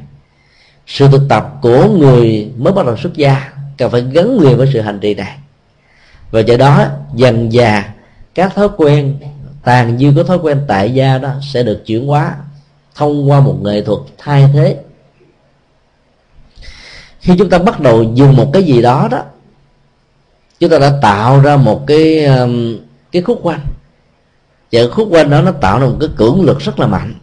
[0.87, 4.69] Sự thực tập của người mới bắt đầu xuất gia cần phải gắn liền với
[4.73, 5.37] sự hành trì này.
[6.31, 7.93] Và do đó, dần già
[8.35, 9.19] các thói quen,
[9.63, 12.35] tàn dư của thói quen tại gia đó sẽ được chuyển hóa
[12.95, 14.77] thông qua một nghệ thuật thay thế.
[17.19, 19.21] Khi chúng ta bắt đầu dùng một cái gì đó đó,
[20.59, 22.77] chúng ta đã tạo ra một cái um,
[23.11, 23.65] cái khúc quanh.
[24.71, 27.13] Và khúc quanh đó nó tạo ra một cái cưỡng lực rất là mạnh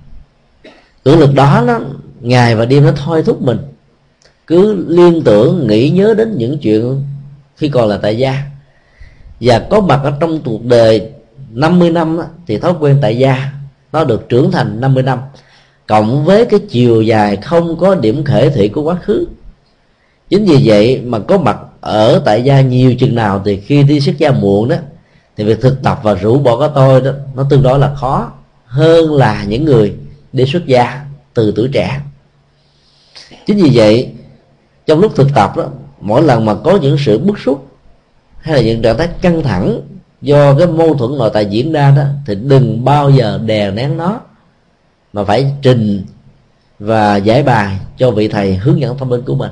[1.04, 1.80] cưỡng lực đó nó,
[2.20, 3.58] ngày và đêm nó thôi thúc mình.
[4.46, 7.02] Cứ liên tưởng, nghĩ nhớ đến những chuyện
[7.56, 8.42] khi còn là tại gia.
[9.40, 11.10] Và có mặt ở trong cuộc đời
[11.50, 13.52] 50 năm thì thói quen tại gia
[13.92, 15.18] nó được trưởng thành 50 năm.
[15.86, 19.26] Cộng với cái chiều dài không có điểm khể thị của quá khứ.
[20.30, 24.00] Chính vì vậy mà có mặt ở tại gia nhiều chừng nào thì khi đi
[24.00, 24.76] xuất gia muộn đó,
[25.36, 28.32] thì việc thực tập và rũ bỏ cái tôi đó, nó tương đối là khó
[28.64, 29.94] hơn là những người
[30.34, 32.00] đi xuất gia từ tuổi trẻ.
[33.46, 34.12] Chính vì vậy,
[34.86, 35.64] trong lúc thực tập đó,
[36.00, 37.68] mỗi lần mà có những sự bức xúc
[38.40, 39.80] hay là những trạng thái căng thẳng
[40.20, 43.96] do cái mâu thuẫn nội tại diễn ra đó, thì đừng bao giờ đè nén
[43.96, 44.20] nó,
[45.12, 46.04] mà phải trình
[46.78, 49.50] và giải bài cho vị thầy hướng dẫn thông minh của mình.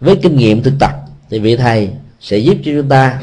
[0.00, 0.90] Với kinh nghiệm thực tập,
[1.30, 3.20] thì vị thầy sẽ giúp cho chúng ta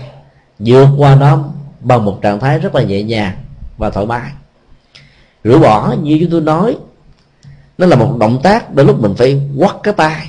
[0.60, 1.44] vượt qua nó
[1.80, 3.38] bằng một trạng thái rất là nhẹ nhàng
[3.78, 4.32] và thoải mái
[5.44, 6.78] rửa bỏ như chúng tôi nói.
[7.78, 10.28] Nó là một động tác đôi lúc mình phải quắt cái tay,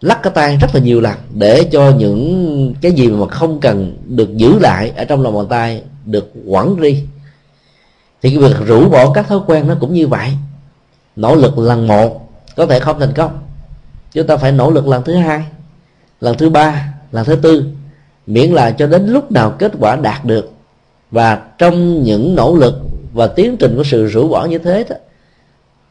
[0.00, 3.96] lắc cái tay rất là nhiều lần để cho những cái gì mà không cần
[4.06, 7.04] được giữ lại ở trong lòng bàn tay được quẳng đi
[8.22, 10.30] thì cái việc rũ bỏ các thói quen nó cũng như vậy.
[11.16, 13.38] Nỗ lực lần một có thể không thành công.
[14.12, 15.44] Chúng ta phải nỗ lực lần thứ hai,
[16.20, 17.64] lần thứ ba, lần thứ tư,
[18.26, 20.50] miễn là cho đến lúc nào kết quả đạt được.
[21.10, 22.74] Và trong những nỗ lực
[23.12, 24.96] và tiến trình của sự rũ bỏ như thế đó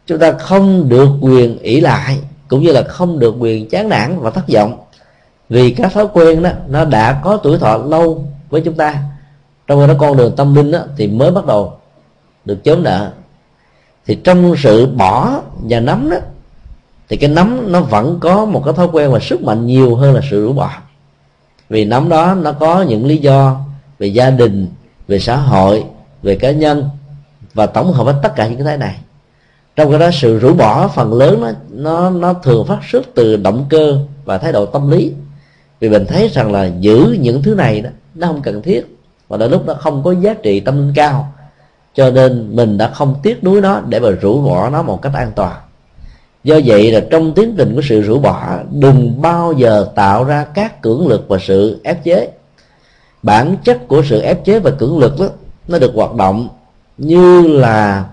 [0.08, 4.20] chúng ta không được quyền ỷ lại cũng như là không được quyền chán nản
[4.20, 4.78] và thất vọng.
[5.50, 9.04] Vì các thói quen đó nó đã có tuổi thọ lâu với chúng ta.
[9.68, 11.74] Trong đó con đường tâm linh đó, thì mới bắt đầu
[12.46, 13.12] được chống nợ
[14.06, 16.18] thì trong sự bỏ và nắm đó
[17.10, 20.14] thì cái nắm nó vẫn có một cái thói quen và sức mạnh nhiều hơn
[20.14, 20.72] là sự rũ bỏ.
[21.70, 23.60] Vì nắm đó nó có những lý do
[24.00, 24.68] về gia đình
[25.08, 25.84] về xã hội
[26.24, 26.90] về cá nhân
[27.54, 28.96] và tổng hợp hết tất cả những cái thế này.
[29.76, 33.36] Trong cái đó sự rũ bỏ phần lớn nó nó nó thường phát xuất từ
[33.36, 35.14] động cơ và thái độ tâm lý.
[35.80, 38.98] Vì mình thấy rằng là giữ những thứ này đó, nó không cần thiết.
[39.28, 41.34] Và đôi lúc nó không có giá trị tâm linh cao.
[41.96, 45.14] Cho nên mình đã không tiếc nuối nó để mà rũ bỏ nó một cách
[45.16, 45.56] an toàn.
[46.44, 50.46] Do vậy là trong tiến trình của sự rũ bỏ, đừng bao giờ tạo ra
[50.54, 52.30] các cưỡng lực và sự ép chế.
[53.24, 55.26] Bản chất của sự ép chế và cưỡng lực đó,
[55.68, 56.50] nó được hoạt động
[57.00, 58.06] như là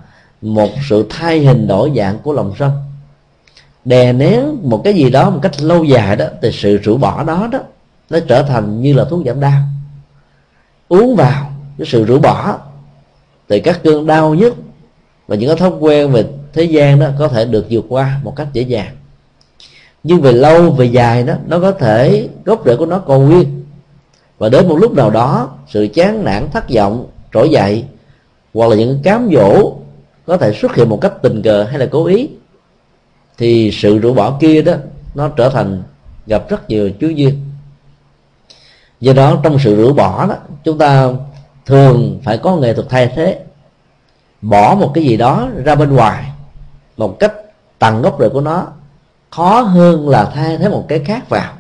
[0.42, 2.72] một sự thay hình đổi dạng của lòng sân.
[3.85, 7.22] Đè nén một cái gì đó một cách lâu dài đó, thì sự rũ bỏ
[7.22, 7.59] đó đó,
[8.11, 9.62] nó trở thành như là thuốc giảm đau.
[10.88, 12.59] Uống vào, cái sự rũ bỏ,
[13.49, 14.55] thì các cơn đau nhất
[15.27, 18.37] và những cái thói quen về thế gian đó có thể được vượt qua một
[18.37, 18.96] cách dễ dàng.
[20.03, 23.64] Nhưng về lâu, về dài đó, nó có thể gốc rễ của nó còn nguyên.
[24.38, 27.85] Và đến một lúc nào đó, sự chán nản, thất vọng, trỗi dậy
[28.57, 29.73] hoặc là những cám dỗ
[30.27, 32.29] có thể xuất hiện một cách tình cờ hay là cố ý,
[33.38, 34.73] thì sự rũ bỏ kia đó,
[35.14, 35.83] nó trở thành
[36.27, 37.40] gặp rất nhiều chú duyên.
[39.01, 41.09] Do đó, trong sự rũ bỏ đó, chúng ta
[41.66, 43.40] thường phải có nghệ thuật thay thế,
[44.42, 46.33] bỏ một cái gì đó ra bên ngoài
[46.97, 47.33] một cách
[47.79, 48.66] tầng gốc rễ của nó,
[49.31, 51.53] khó hơn là thay thế một cái khác vào,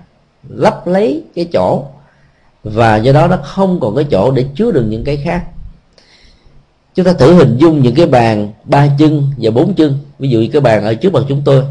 [0.48, 1.84] lấp lấy cái chỗ,
[2.64, 5.44] và do đó nó không còn cái chỗ để chứa đựng những cái khác
[6.96, 9.98] chúng ta thử hình dung những cái bàn ba chân và bốn chân.
[10.18, 11.64] Ví dụ như cái bàn ở trước mặt chúng tôi.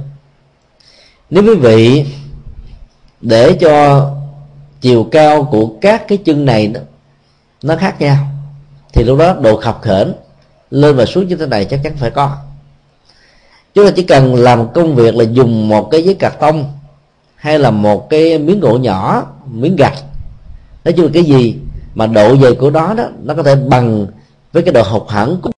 [1.30, 2.06] Nếu quý vị
[3.22, 4.12] để cho
[4.82, 6.80] chiều cao của các cái chân này nó,
[7.64, 8.18] nó khác nhau
[8.94, 10.14] thì lúc đó độ khập khểnh
[10.72, 12.38] lên và xuống như thế này chắc chắn phải có.
[13.74, 16.74] Chúng ta chỉ cần làm công việc là dùng một cái giấy cạc tông
[17.36, 20.04] hay là một cái miếng gỗ nhỏ miếng gạch.
[20.84, 21.56] Nói chung là cái gì
[21.96, 24.08] mà độ dày của nó đó nó có thể bằng
[24.56, 25.52] với cái độ học hẳn của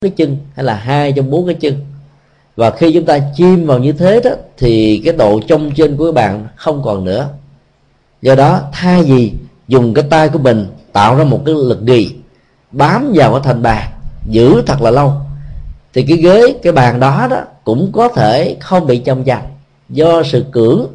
[0.00, 1.86] cái chân hay là hai trong bốn cái chân.
[2.56, 6.06] Và khi chúng ta chim vào như thế đó, thì cái độ trong trên của
[6.06, 7.28] các bạn không còn nữa.
[8.22, 9.32] Do đó, thay vì
[9.68, 12.14] dùng cái tay của mình tạo ra một cái lực đì
[12.70, 13.90] bám vào cái thành bàn,
[14.28, 15.12] giữ thật là lâu,
[15.92, 19.42] thì cái ghế, cái bàn đó đó cũng có thể không bị chông chặt
[19.88, 20.86] do sự cưỡng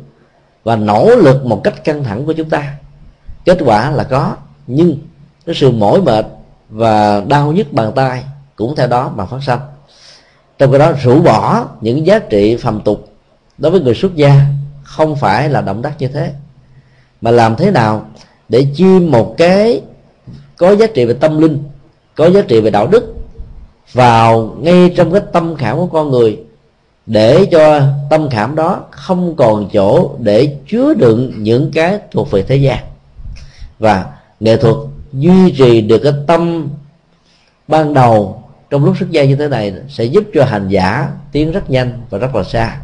[0.63, 2.75] và nỗ lực một cách căng thẳng của chúng ta.
[3.45, 4.36] Kết quả là có,
[4.67, 4.97] nhưng
[5.45, 6.25] cái sự mỏi mệt
[6.69, 8.23] và đau nhức bàn tay
[8.55, 9.60] cũng theo đó mà phát sinh
[10.58, 13.13] trong cái đó, rũ bỏ những giá trị phàm tục
[13.58, 14.41] đối với người xuất gia
[14.84, 16.32] không phải là động đắc như thế,
[17.21, 18.05] mà làm thế nào
[18.49, 19.82] để chiêm một cái
[20.58, 21.63] có giá trị về tâm linh,
[22.15, 23.15] có giá trị về đạo đức
[23.93, 26.39] vào ngay trong cái tâm khảm của con người,
[27.05, 32.41] để cho tâm khảm đó không còn chỗ để chứa đựng những cái thuộc về
[32.41, 32.77] thế gian.
[33.79, 34.05] Và
[34.39, 34.75] nghệ thuật
[35.13, 36.69] duy trì được cái tâm
[37.67, 41.52] ban đầu trong lúc xuất gia như thế này sẽ giúp cho hành giả tiến
[41.52, 42.80] rất nhanh và rất là xa.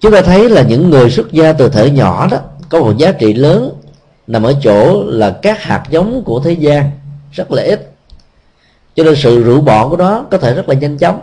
[0.00, 3.12] Chúng ta thấy là những người xuất gia từ thể nhỏ đó có một giá
[3.12, 3.70] trị lớn,
[4.26, 6.90] nằm ở chỗ là các hạt giống của thế gian
[7.32, 7.90] rất là ít.
[8.96, 11.20] Cho nên sự rũ bỏ của đó có thể rất là nhanh chóng.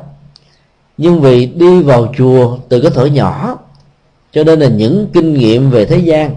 [0.98, 3.58] Nhưng vì đi vào chùa từ cái tuổi nhỏ,
[4.32, 6.36] cho nên là những kinh nghiệm về thế gian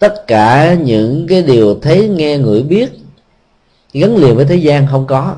[0.00, 2.92] tất cả những cái điều thấy nghe người biết,
[3.92, 5.36] gắn liền với thế gian không có.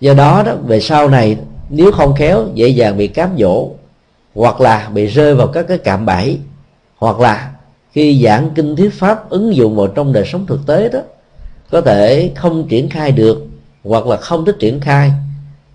[0.00, 1.36] Do đó đó, về sau này,
[1.70, 3.70] nếu không khéo, dễ dàng bị cám dỗ,
[4.34, 6.38] hoặc là bị rơi vào các cái cạm bẫy,
[6.96, 7.50] hoặc là
[7.92, 11.00] khi giảng kinh thuyết pháp ứng dụng vào trong đời sống thực tế đó,
[11.70, 13.46] có thể không triển khai được,
[13.84, 15.12] hoặc là không thích triển khai.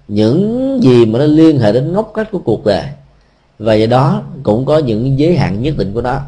[0.07, 2.83] Những gì mà nó liên hệ đến ngóc cách của cuộc đời.
[3.59, 6.19] Và do đó, cũng có những giới hạn nhất định của nó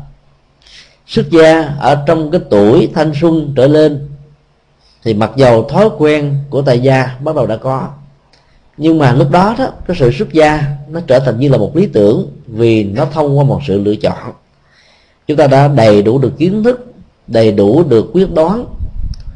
[1.08, 4.08] xuất gia ở trong cái tuổi thanh xuân trở lên,
[5.04, 7.88] thì mặc dầu thói quen của tại gia bắt đầu đã có,
[8.78, 11.76] nhưng mà lúc đó đó, cái sự xuất gia nó trở thành như là một
[11.76, 14.34] lý tưởng vì nó thông qua một sự lựa chọn.
[15.28, 16.94] Chúng ta đã đầy đủ được kiến thức,
[17.28, 18.66] đầy đủ được quyết đoán,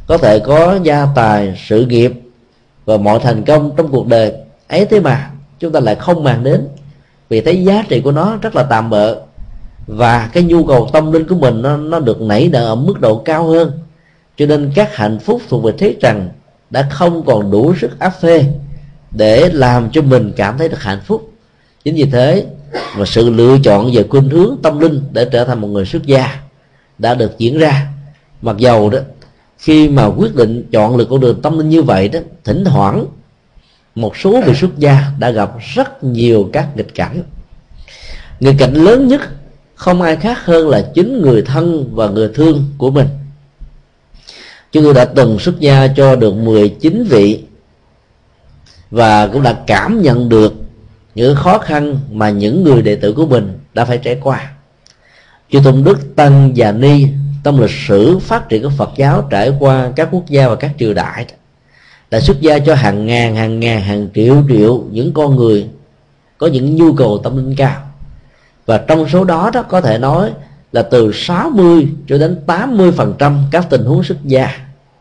[0.08, 2.14] có thể có gia tài, sự nghiệp
[2.86, 4.34] và mọi thành công trong cuộc đời.
[4.68, 6.68] Ấy thế mà, chúng ta lại không màng đến,
[7.30, 9.22] vì thấy giá trị của nó rất là tạm bợ
[9.90, 13.00] và cái nhu cầu tâm linh của mình nó, nó được nảy nở ở mức
[13.00, 13.72] độ cao hơn.
[14.38, 16.30] Cho nên các hạnh phúc thuộc về thế trần
[16.70, 18.46] đã không còn đủ sức áp phê
[19.12, 21.32] để làm cho mình cảm thấy được hạnh phúc.
[21.84, 22.46] Chính vì thế
[22.98, 26.06] mà sự lựa chọn về khuynh hướng tâm linh để trở thành một người xuất
[26.06, 26.40] gia
[26.98, 27.88] đã được diễn ra.
[28.42, 29.00] Mặc dầu đó
[29.58, 33.06] khi mà quyết định chọn lựa con đường tâm linh như vậy đó thỉnh thoảng
[33.96, 37.24] một số người xuất gia đã gặp rất nhiều các nghịch cảnh.
[38.40, 39.22] Nghịch cảnh lớn nhất
[39.80, 43.08] không ai khác hơn là chính người thân và người thương của mình.
[44.72, 47.44] Chúng tôi đã từng xuất gia cho được 19 vị
[48.92, 50.54] và cũng đã cảm nhận được
[51.16, 54.52] những khó khăn mà những người đệ tử của mình đã phải trải qua.
[55.52, 57.06] Chư tôn đức tăng và ni,
[57.44, 60.72] trong lịch sử phát triển của phật giáo trải qua các quốc gia và các
[60.80, 61.26] triều đại,
[62.12, 65.68] đã xuất gia cho hàng ngàn hàng ngàn, hàng triệu triệu những con người
[66.38, 67.89] có những nhu cầu tâm linh cao
[68.70, 70.34] và trong số đó đó có thể nói
[70.72, 74.52] là từ 60 cho đến 80 phần trăm các tình huống xuất gia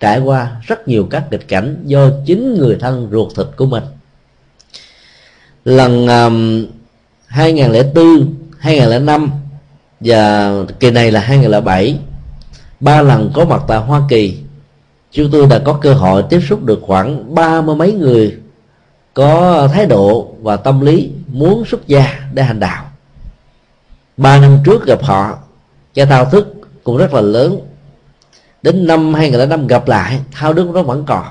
[0.00, 3.83] trải qua rất nhiều các nghịch cảnh do chính người thân ruột thịt của mình.
[5.64, 6.66] Lần um,
[7.26, 9.31] 2004 2005
[10.00, 11.98] và kỳ này là 2007
[12.81, 14.38] ba lần có mặt tại Hoa Kỳ
[15.12, 18.37] chúng tôi đã có cơ hội tiếp xúc được khoảng ba mươi mấy người
[19.14, 22.88] có thái độ và tâm lý muốn xuất gia để hành đạo
[24.18, 25.38] ba năm trước gặp họ
[25.94, 26.54] cái thao thức
[26.85, 27.61] cũng rất là lớn.
[28.62, 31.24] Đến năm 2005 gặp lại, thao thức đó vẫn còn.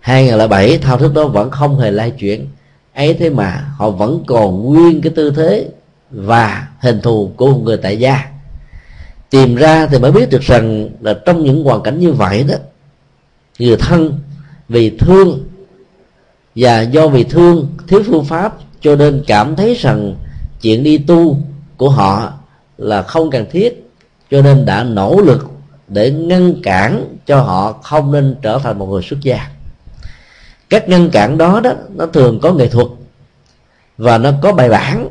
[0.00, 2.46] 2007 thao thức đó vẫn không hề lai chuyển.
[2.94, 5.68] Ấy thế mà họ vẫn còn nguyên cái tư thế
[6.10, 8.24] và hình thù của một người tại gia.
[9.30, 12.54] Tìm ra thì mới biết được rằng là trong những hoàn cảnh như vậy đó,
[13.58, 14.18] người thân
[14.68, 15.44] vì thương
[16.54, 20.14] và do vì thương thiếu phương pháp cho nên cảm thấy rằng
[20.60, 21.38] chuyện đi tu
[21.78, 22.32] của họ
[22.78, 23.90] là không cần thiết,
[24.30, 25.46] cho nên đã nỗ lực
[25.88, 29.50] để ngăn cản cho họ không nên trở thành một người xuất gia.
[30.70, 32.86] Các ngăn cản đó đó, nó thường có nghệ thuật
[33.98, 35.08] và nó có bài bản,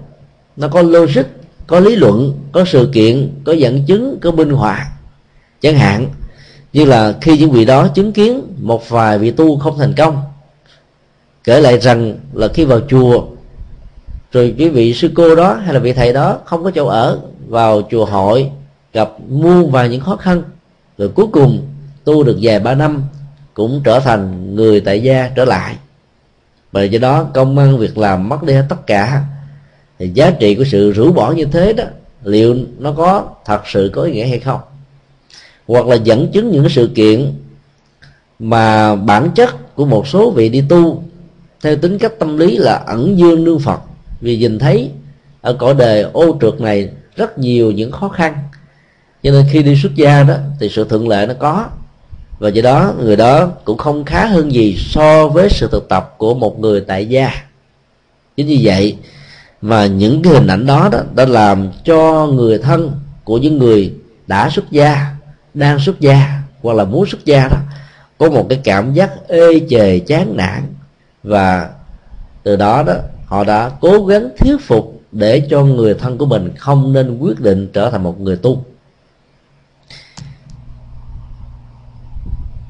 [0.56, 1.24] nó có logic,
[1.68, 4.88] có lý luận, có sự kiện, có dẫn chứng, có minh họa.
[5.62, 6.08] Chẳng hạn
[6.74, 10.22] như là khi những vị đó chứng kiến một vài vị tu không thành công,
[11.44, 13.26] kể lại rằng là khi vào chùa
[14.32, 17.20] rồi cái vị sư cô đó hay là vị thầy đó không có chỗ ở,
[17.48, 18.52] vào chùa hội
[18.94, 20.44] gặp muôn vài những khó khăn.
[20.98, 21.68] Rồi cuối cùng
[22.04, 23.04] tu được vài ba năm
[23.54, 25.76] cũng trở thành người tại gia trở lại.
[26.72, 29.24] Và do đó công ăn việc làm mất đi hết tất cả.
[30.00, 31.84] Thì giá trị của sự rũ bỏ như thế đó,
[32.24, 34.60] liệu nó có thật sự có ý nghĩa hay không?
[35.68, 37.34] Hoặc là dẫn chứng những sự kiện
[38.40, 41.04] mà bản chất của một số vị đi tu,
[41.62, 43.80] theo tính cách tâm lý là ẩn dương nương phật
[44.22, 44.92] vì nhìn thấy
[45.42, 48.34] ở cõi đời ô trượt này rất nhiều những khó khăn.
[49.24, 51.66] Cho nên khi đi xuất gia đó thì sự thuận lợi nó có.
[52.40, 56.16] Và do đó người đó cũng không khá hơn gì so với sự thực tập
[56.18, 57.32] của một người tại gia.
[58.38, 58.98] Chính như vậy
[59.62, 62.92] mà những cái hình ảnh đó, đó đã làm cho người thân
[63.24, 63.94] của những người
[64.28, 65.16] đã xuất gia
[65.54, 67.58] đang xuất gia hoặc là muốn xuất gia đó
[68.18, 70.64] có một cái cảm giác ê chề chán nản.
[71.24, 71.70] Và
[72.44, 72.94] từ đó đó
[73.28, 77.40] họ đã cố gắng thuyết phục để cho người thân của mình không nên quyết
[77.40, 78.64] định trở thành một người tu.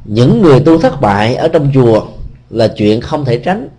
[0.05, 2.05] Những người tu thất bại ở trong chùa
[2.49, 3.69] là chuyện không thể tránh.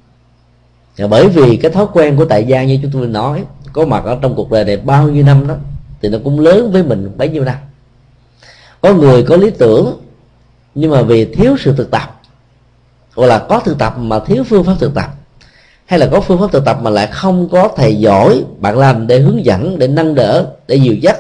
[1.11, 4.19] Bởi vì cái thói quen của tại gia như chúng tôi nói, có mặt ở
[4.23, 5.55] trong cuộc đời này bao nhiêu năm đó,
[6.03, 7.57] thì nó cũng lớn với mình bấy nhiêu năm.
[8.81, 10.01] Có người có lý tưởng,
[10.75, 12.21] nhưng mà vì thiếu sự thực tập
[13.17, 15.11] hoặc là có thực tập mà thiếu phương pháp thực tập
[15.89, 19.07] hay là có phương pháp thực tập mà lại không có thầy giỏi bạn làm
[19.07, 21.17] để hướng dẫn, để nâng đỡ, để dìu dắt?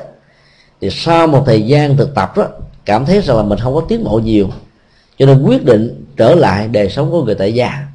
[0.80, 2.48] Thì sau một thời gian thực tập đó
[2.84, 4.50] cảm thấy rằng là mình không có tiến bộ nhiều.
[5.18, 7.86] Cho nên quyết định trở lại đời sống của người tại gia.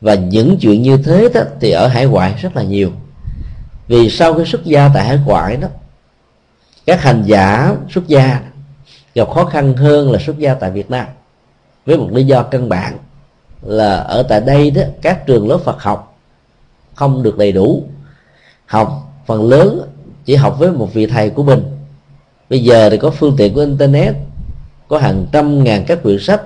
[0.00, 2.90] Và những chuyện như thế đó thì ở hải ngoại rất là nhiều.
[3.88, 5.68] Vì sau khi xuất gia tại hải ngoại đó,
[6.86, 8.40] các hành giả xuất gia
[9.14, 11.06] gặp khó khăn hơn là xuất gia tại Việt Nam,
[11.86, 12.98] với một lý do căn bản
[13.64, 16.18] là ở tại đây đó, các trường lớp Phật học
[16.94, 17.82] không được đầy đủ.
[18.66, 19.80] Học phần lớn
[20.24, 21.62] chỉ học với một vị thầy của mình.
[22.50, 24.14] Bây giờ thì có phương tiện của internet,
[24.88, 26.42] có hàng trăm ngàn các quyển sách,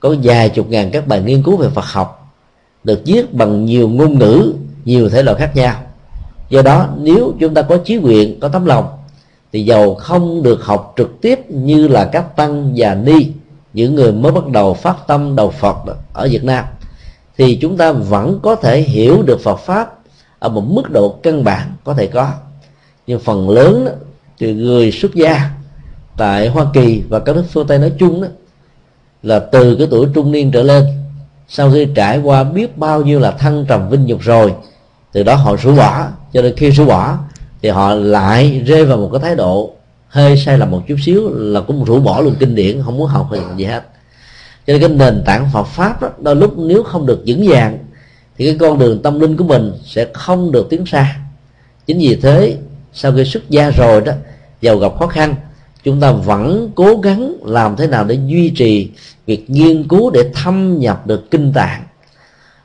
[0.00, 2.34] có vài chục ngàn các bài nghiên cứu về Phật học
[2.84, 4.52] được viết bằng nhiều ngôn ngữ,
[4.84, 5.74] nhiều thể loại khác nhau.
[6.48, 8.88] Do đó, nếu chúng ta có chí nguyện, có tấm lòng,
[9.52, 13.30] thì dầu không được học trực tiếp như là các tăng và ni
[13.72, 15.76] những người mới bắt đầu phát tâm đầu Phật
[16.12, 16.64] ở Việt Nam
[17.38, 19.98] thì chúng ta vẫn có thể hiểu được Phật pháp
[20.38, 22.32] ở một mức độ căn bản có thể có.
[23.06, 23.92] Nhưng phần lớn đó,
[24.38, 25.50] thì người xuất gia
[26.16, 28.28] tại Hoa Kỳ và các nước phương Tây nói chung đó
[29.22, 30.86] là từ cái tuổi trung niên trở lên
[31.48, 34.54] sau khi trải qua biết bao nhiêu là thăng trầm vinh nhục rồi
[35.12, 36.06] từ đó họ rũ bỏ.
[36.32, 37.18] Cho nên khi rũ bỏ
[37.62, 39.72] thì họ lại rơi vào một cái thái độ
[40.08, 43.06] hơi sai lầm một chút xíu là cũng rũ bỏ luôn kinh điển không muốn
[43.06, 43.82] học gì hết.
[44.66, 47.78] Cho nên cái nền tảng Phật pháp đó, đôi lúc nếu không được vững vàng
[48.38, 51.16] thì cái con đường tâm linh của mình sẽ không được tiến xa.
[51.86, 52.56] Chính vì thế
[52.92, 54.12] sau khi xuất gia rồi đó
[54.60, 55.34] giàu gặp khó khăn
[55.84, 58.90] chúng ta vẫn cố gắng làm thế nào để duy trì
[59.26, 61.82] việc nghiên cứu để thâm nhập được kinh tạng.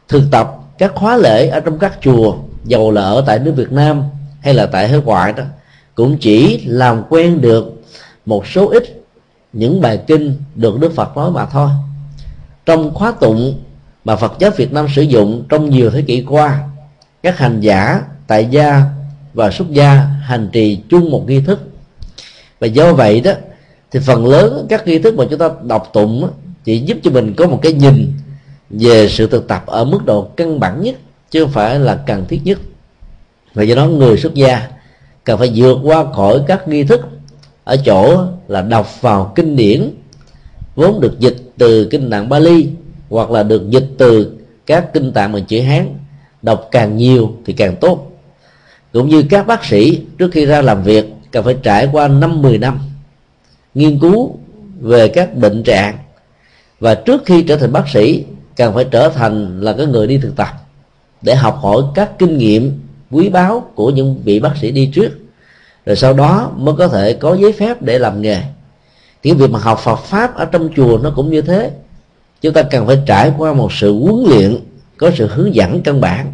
[0.08, 2.36] Thực tập các khóa lễ ở trong các chùa
[2.66, 4.04] dầu là ở tại nước Việt Nam
[4.42, 5.44] hay là tại hải ngoại đó
[5.96, 7.82] cũng chỉ làm quen được
[8.26, 9.04] một số ít
[9.54, 11.70] những bài kinh được Đức Phật nói mà thôi.
[12.66, 13.64] Trong khóa tụng
[14.06, 16.70] mà Phật giáo Việt Nam sử dụng trong nhiều thế kỷ qua,
[17.24, 18.82] các hành giả tại gia
[19.34, 21.60] và xuất gia hành trì chung một nghi thức.
[22.60, 23.32] Và do vậy đó,
[23.92, 26.30] thì phần lớn các nghi thức mà chúng ta đọc tụng
[26.64, 28.14] chỉ giúp cho mình có một cái nhìn
[28.70, 30.96] về sự thực tập ở mức độ căn bản nhất,
[31.32, 32.60] chứ không phải là cần thiết nhất.
[33.54, 34.70] Và do đó người xuất gia
[35.24, 37.02] cần phải vượt qua khỏi các nghi thức.
[37.64, 39.90] Ở chỗ là đọc vào kinh điển,
[40.76, 42.70] vốn được dịch từ kinh tạng Bali,
[43.10, 45.88] hoặc là được dịch từ các kinh tạng bằng chữ Hán.
[46.42, 48.12] Đọc càng nhiều thì càng tốt.
[48.94, 52.42] Cũng như các bác sĩ, trước khi ra làm việc, cần phải trải qua năm
[52.42, 52.80] 10 năm
[53.74, 54.36] nghiên cứu
[54.80, 55.98] về các bệnh trạng.
[56.80, 60.18] Và trước khi trở thành bác sĩ, cần phải trở thành là cái người đi
[60.18, 60.50] thực tập
[61.22, 62.80] để học hỏi các kinh nghiệm
[63.14, 65.10] quý báu của những vị bác sĩ đi trước.
[65.86, 68.38] Rồi sau đó mới có thể có giấy phép để làm nghề.
[69.24, 71.72] Cái việc mà học Phật pháp ở trong chùa nó cũng như thế.
[72.42, 74.58] Chúng ta cần phải trải qua một sự huấn luyện,
[74.98, 76.34] có sự hướng dẫn căn bản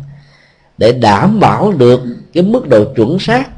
[0.78, 2.02] để đảm bảo được
[2.34, 3.50] cái mức độ chuẩn xác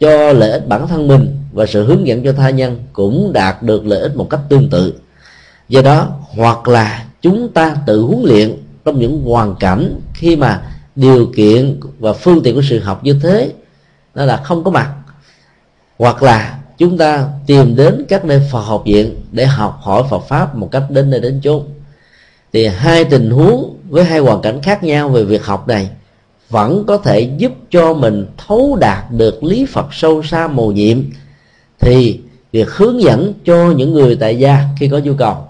[0.00, 3.62] cho lợi ích bản thân mình và sự hướng dẫn cho tha nhân cũng đạt
[3.62, 4.94] được lợi ích một cách tương tự.
[5.68, 10.62] Do đó, hoặc là chúng ta tự huấn luyện trong những hoàn cảnh khi mà
[10.96, 13.52] điều kiện và phương tiện của sự học như thế,
[14.14, 14.94] nó là không có mặt.
[15.98, 20.22] Hoặc là chúng ta tìm đến các nơi Phật học viện để học hỏi Phật
[20.28, 21.68] pháp một cách đến nơi đến chốn.
[22.52, 25.90] Thì hai tình huống với hai hoàn cảnh khác nhau về việc học này
[26.48, 30.98] vẫn có thể giúp cho mình thấu đạt được lý Phật sâu xa mầu nhiệm.
[31.80, 32.20] Thì
[32.52, 35.48] việc hướng dẫn cho những người tại gia khi có nhu cầu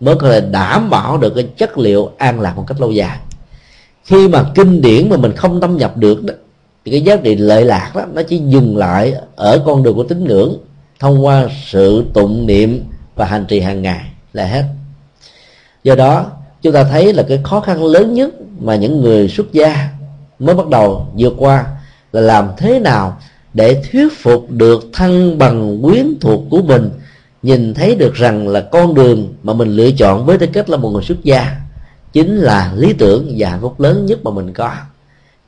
[0.00, 3.18] mới có thể đảm bảo được cái chất liệu an lạc một cách lâu dài
[4.04, 6.34] khi mà kinh điển mà mình không tâm nhập được đó,
[6.84, 10.02] thì cái giá trị lợi lạc đó, nó chỉ dừng lại ở con đường của
[10.02, 10.56] tín ngưỡng
[10.98, 12.84] thông qua sự tụng niệm
[13.14, 14.00] và hành trì hàng ngày
[14.32, 14.64] là hết.
[15.84, 16.26] Do đó,
[16.62, 18.30] chúng ta thấy là cái khó khăn lớn nhất
[18.60, 19.88] mà những người xuất gia
[20.38, 21.66] mới bắt đầu vượt qua
[22.12, 23.18] là làm thế nào
[23.54, 26.90] để thuyết phục được thân bằng quyến thuộc của mình,
[27.42, 30.76] nhìn thấy được rằng là con đường mà mình lựa chọn với tư cách là
[30.76, 31.61] một người xuất gia
[32.12, 34.72] chính là lý tưởng và hạnh phúc lớn nhất mà mình có.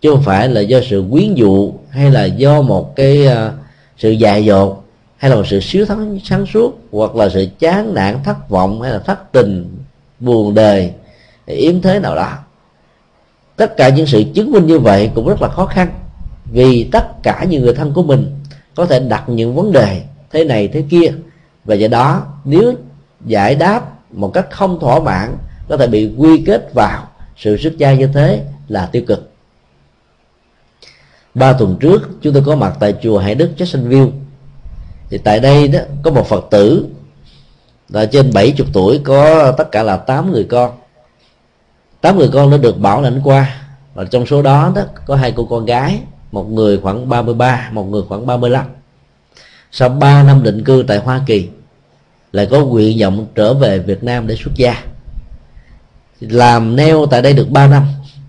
[0.01, 3.53] Chứ không phải là do sự quyến dụ hay là do một cái uh,
[3.99, 4.85] sự dại dột
[5.17, 8.83] hay là một sự xíu thắng sáng suốt hoặc là sự chán nản thất vọng
[8.83, 9.77] hay là thất tình
[10.21, 10.93] buồn đời
[11.47, 12.33] yếm thế nào đó.
[13.57, 15.89] Tất cả những sự chứng minh như vậy cũng rất là khó khăn
[16.53, 18.41] vì tất cả những người thân của mình
[18.75, 21.12] có thể đặt những vấn đề thế này thế kia.
[21.65, 22.75] Và do đó nếu
[23.27, 25.37] giải đáp một cách không thỏa mãn
[25.69, 29.31] có thể bị quy kết vào sự xuất gia như thế là tiêu cực.
[31.35, 34.11] Ba tuần trước, chúng tôi có mặt tại chùa Hải Đức Jacksonville
[35.11, 36.87] thì tại đây đó, có một Phật tử,
[37.89, 40.73] là trên 70 tuổi, có tất cả là 8 người con.
[42.01, 43.61] 8 người con đã được bảo lãnh qua.
[43.95, 46.01] Và trong số đó đó, có hai cô con gái,
[46.33, 48.67] một người khoảng 33 một người khoảng 35
[49.77, 51.49] sau 3 năm định cư tại Hoa Kỳ,
[52.33, 54.85] lại có nguyện vọng trở về Việt Nam để xuất gia
[56.21, 57.87] làm neo tại đây được 3 năm.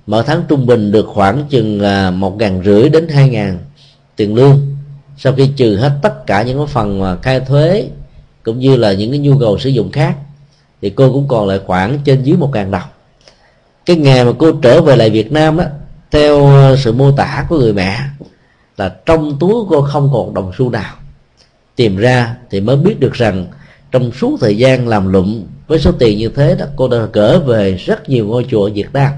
[0.08, 3.60] Mỗi tháng trung bình được khoảng chừng à, một ngàn rưỡi đến hai ngàn
[4.16, 4.76] tiền lương.
[5.18, 7.90] Sau khi trừ hết tất cả những cái phần mà khai thuế
[8.44, 10.16] cũng như là những cái nhu cầu sử dụng khác,
[10.82, 12.90] thì cô cũng còn lại khoảng trên dưới một ngàn đồng.
[13.86, 15.70] Cái ngày mà cô trở về lại Việt Nam á,
[16.12, 18.00] theo à, sự mô tả của người mẹ,
[18.78, 20.94] là trong túi cô không còn đồng xu nào.
[21.76, 23.48] Tìm ra thì mới biết được rằng
[23.92, 27.40] trong suốt thời gian làm lụng với số tiền như thế đó, cô đã gỡ
[27.40, 29.14] về rất nhiều ngôi chùa ở Việt Nam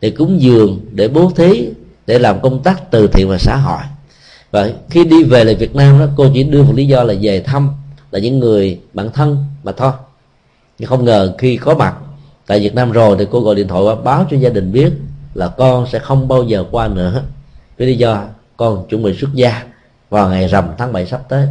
[0.00, 1.68] để cúng dường, để bố thí,
[2.06, 3.82] để làm công tác từ thiện và xã hội.
[4.50, 7.14] Và khi đi về lại Việt Nam đó, cô chỉ đưa một lý do là
[7.20, 7.70] về thăm
[8.10, 9.92] là những người bạn thân mà thôi.
[10.78, 11.94] Nhưng không ngờ khi có mặt
[12.46, 14.92] tại Việt Nam rồi thì cô gọi điện thoại báo cho gia đình biết
[15.34, 17.22] là con sẽ không bao giờ qua nữa.
[17.78, 18.24] Với lý do
[18.56, 19.62] con chuẩn bị xuất gia
[20.10, 21.46] vào ngày rằm tháng 7 sắp tới.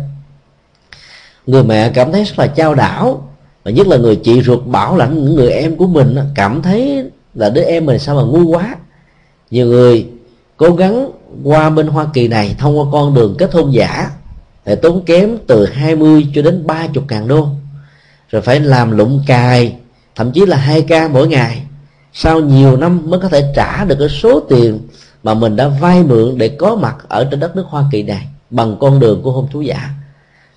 [1.47, 3.30] Người mẹ cảm thấy rất là trao đảo
[3.63, 7.03] và nhất là người chị ruột bảo lãnh những người em của mình cảm thấy
[7.33, 8.75] là đứa em mình sao mà ngu quá.
[9.51, 10.07] Nhiều người
[10.57, 11.11] cố gắng
[11.43, 14.11] qua bên Hoa Kỳ này, thông qua con đường kết hôn giả,
[14.65, 17.47] để tốn kém từ 20 cho đến 30 ngàn đô.
[18.29, 19.75] Rồi phải làm lụng cài,
[20.15, 21.63] thậm chí là hai ca mỗi ngày.
[22.13, 24.79] Sau nhiều năm mới có thể trả được cái số tiền
[25.23, 28.27] mà mình đã vay mượn để có mặt ở trên đất nước Hoa Kỳ này
[28.49, 29.89] bằng con đường của hôn thú giả.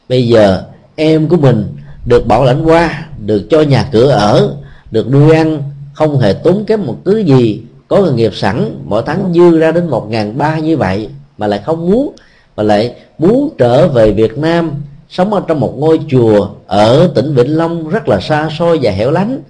[0.09, 0.65] Bây giờ
[0.97, 1.77] em của mình
[2.07, 4.57] được bảo lãnh qua, được cho nhà cửa ở,
[4.91, 5.63] được nuôi ăn,
[5.95, 7.63] không hề tốn kém một thứ gì.
[7.89, 11.47] Có nghề nghiệp sẵn, mỗi tháng dư ra đến một ngàn ba như vậy, mà
[11.47, 12.13] lại không muốn,
[12.57, 14.71] mà lại muốn trở về Việt Nam,
[15.09, 18.91] sống ở trong một ngôi chùa ở tỉnh Vĩnh Long rất là xa xôi và
[18.91, 19.41] hẻo lánh.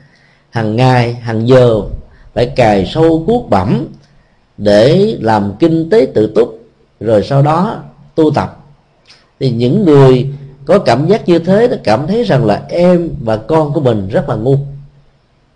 [0.50, 1.80] Hàng ngày, hàng giờ,
[2.34, 3.86] phải cài sâu cuốc bẩm
[4.59, 6.59] để làm kinh tế tự túc,
[7.00, 7.76] rồi sau đó
[8.14, 8.64] tu tập.
[9.40, 10.26] Thì những người
[10.66, 14.08] có cảm giác như thế, nó cảm thấy rằng là em và con của mình
[14.08, 14.58] rất là ngu.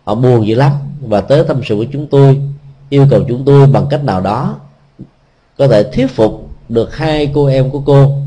[0.04, 0.72] Họ buồn dữ lắm.
[1.00, 2.40] Và tới tâm sự với chúng tôi,
[2.88, 4.56] yêu cầu chúng tôi bằng cách nào đó
[5.58, 8.18] có thể thuyết phục được hai cô em của cô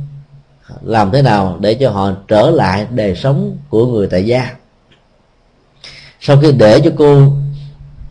[0.82, 4.56] làm thế nào để cho họ trở lại đời sống của người tại gia.
[6.20, 7.28] Sau khi để cho cô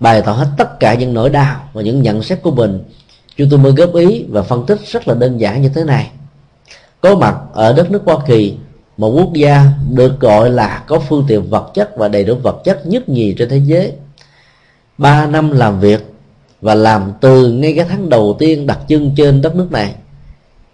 [0.01, 2.85] bày tỏ hết tất cả những nỗi đau và những nhận xét của mình,
[3.37, 6.11] chúng tôi mới góp ý và phân tích rất là đơn giản như thế này
[7.01, 8.57] có mặt ở đất nước Hoa Kỳ
[8.97, 12.61] một quốc gia được gọi là có phương tiện vật chất và đầy đủ vật
[12.65, 13.93] chất nhất nhì trên thế giới.
[14.99, 16.15] Ba năm làm việc
[16.61, 19.95] và làm từ ngay cái tháng đầu tiên đặt chân trên đất nước này.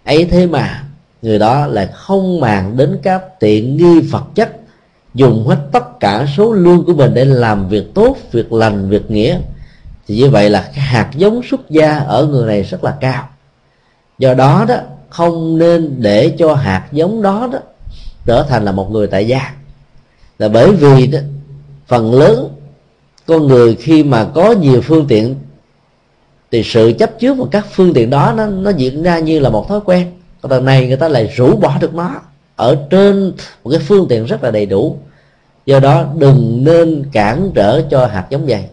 [0.03, 0.83] Ấy thế mà,
[1.21, 4.55] người đó lại không màng đến các tiện nghi vật chất,
[5.13, 9.11] dùng hết tất cả số lương của mình để làm việc tốt, việc lành, việc
[9.11, 9.39] nghĩa.
[10.07, 13.29] Thì như vậy là cái hạt giống xuất gia ở người này rất là cao.
[14.17, 14.75] Do đó đó
[15.09, 17.59] không nên để cho hạt giống đó đó
[18.25, 19.53] trở thành là một người tại gia.
[20.39, 21.19] Là bởi vì đó,
[21.87, 22.49] phần lớn
[23.25, 25.35] con người khi mà có nhiều phương tiện
[26.51, 29.49] thì sự chấp trước vào các phương tiện đó nó nó diễn ra như là
[29.49, 30.11] một thói quen.
[30.41, 32.21] Còn tầng này người ta lại rũ bỏ được nó
[32.55, 33.33] ở trên
[33.63, 34.97] một cái phương tiện rất là đầy đủ.
[35.65, 38.69] Do đó đừng nên cản trở cho hạt giống dày.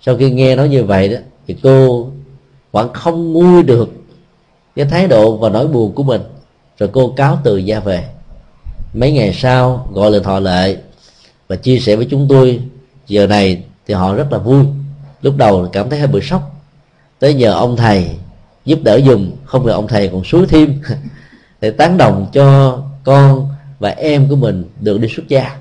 [0.00, 1.16] Sau khi nghe nói như vậy đó
[1.46, 2.06] thì cô
[2.72, 3.88] vẫn không nguôi được
[4.76, 6.22] cái thái độ và nỗi buồn của mình.
[6.78, 8.04] Rồi cô cáo từ ra về.
[8.94, 10.76] Mấy ngày sau, gọi là thọ lệ
[11.48, 12.60] và chia sẻ với chúng tôi,
[13.06, 14.64] giờ này thì họ rất là vui.
[15.22, 16.56] Lúc đầu cảm thấy hơi bị sốc.
[17.18, 18.10] Tới nhờ ông thầy
[18.64, 20.82] giúp đỡ dùng không ngờ ông thầy còn suối thêm.
[21.60, 23.48] Để tán đồng cho con
[23.78, 25.56] và em của mình được đi xuất gia.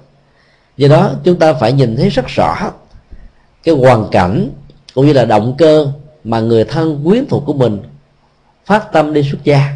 [0.77, 2.71] Do đó, chúng ta phải nhìn thấy rất rõ
[3.63, 4.49] cái hoàn cảnh
[4.93, 5.91] cũng như là động cơ
[6.23, 7.79] mà người thân quyến thuộc của mình
[8.69, 9.73] phát tâm đi xuất gia.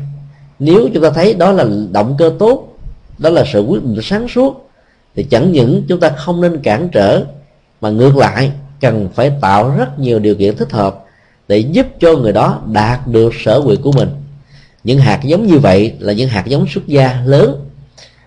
[0.59, 2.77] Nếu chúng ta thấy đó là động cơ tốt,
[3.17, 4.69] đó là sự quyết định sáng suốt,
[5.15, 7.23] thì chẳng những chúng ta không nên cản trở,
[7.81, 11.05] mà ngược lại cần phải tạo rất nhiều điều kiện thích hợp
[11.47, 14.09] để giúp cho người đó đạt được sở nguyện của mình.
[14.83, 17.69] Những hạt giống như vậy là những hạt giống xuất gia lớn.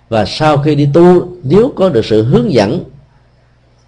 [0.08, 2.84] Và sau khi đi tu, nếu có được sự hướng dẫn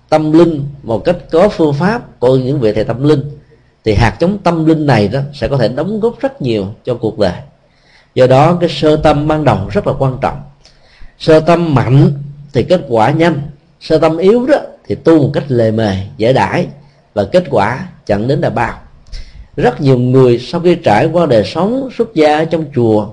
[0.09, 3.38] tâm linh một cách có phương pháp của những vị thầy tâm linh
[3.85, 6.95] thì hạt giống tâm linh này đó sẽ có thể đóng góp rất nhiều cho
[6.95, 7.33] cuộc đời.
[8.15, 10.43] Do đó, cái sơ tâm ban đầu rất là quan trọng.
[11.19, 12.13] Sơ tâm mạnh
[12.53, 13.41] thì kết quả nhanh.
[13.81, 14.57] Sơ tâm yếu đó
[14.87, 16.67] thì tu một cách lề mề, dễ đãi.
[17.15, 18.79] Và kết quả chẳng đến là bao.
[19.57, 23.09] Rất nhiều người sau khi trải qua đời sống xuất gia ở trong chùa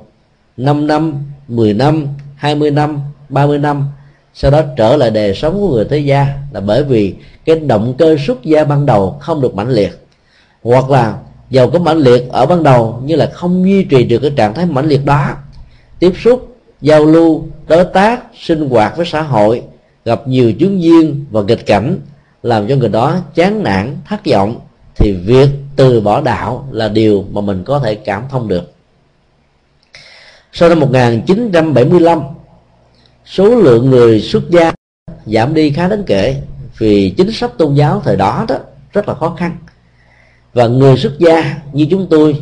[0.57, 1.13] 5 năm
[1.47, 2.99] 10 năm 20 năm
[3.29, 3.87] 30 năm,
[4.33, 7.95] sau đó trở lại đời sống của người thế gia là bởi vì cái động
[7.97, 10.04] cơ xuất gia ban đầu không được mãnh liệt
[10.65, 11.17] hoặc là
[11.49, 14.53] giàu có mãnh liệt ở ban đầu nhưng là không duy trì được cái trạng
[14.53, 15.29] thái mãnh liệt đó.
[15.99, 19.61] Tiếp xúc, giao lưu, đối tác, sinh hoạt với xã hội,
[20.05, 21.99] gặp nhiều chứng duyên và nghịch cảnh,
[22.43, 24.59] làm cho người đó chán nản, thất vọng,
[24.95, 28.73] thì việc từ bỏ đạo là điều mà mình có thể cảm thông được.
[30.53, 32.21] Sau năm 1975
[33.25, 34.73] số lượng người xuất gia
[35.25, 36.41] giảm đi khá đáng kể
[36.77, 38.55] vì chính sách tôn giáo thời đó đó
[38.93, 39.57] rất là khó khăn
[40.55, 42.41] và người xuất gia như chúng tôi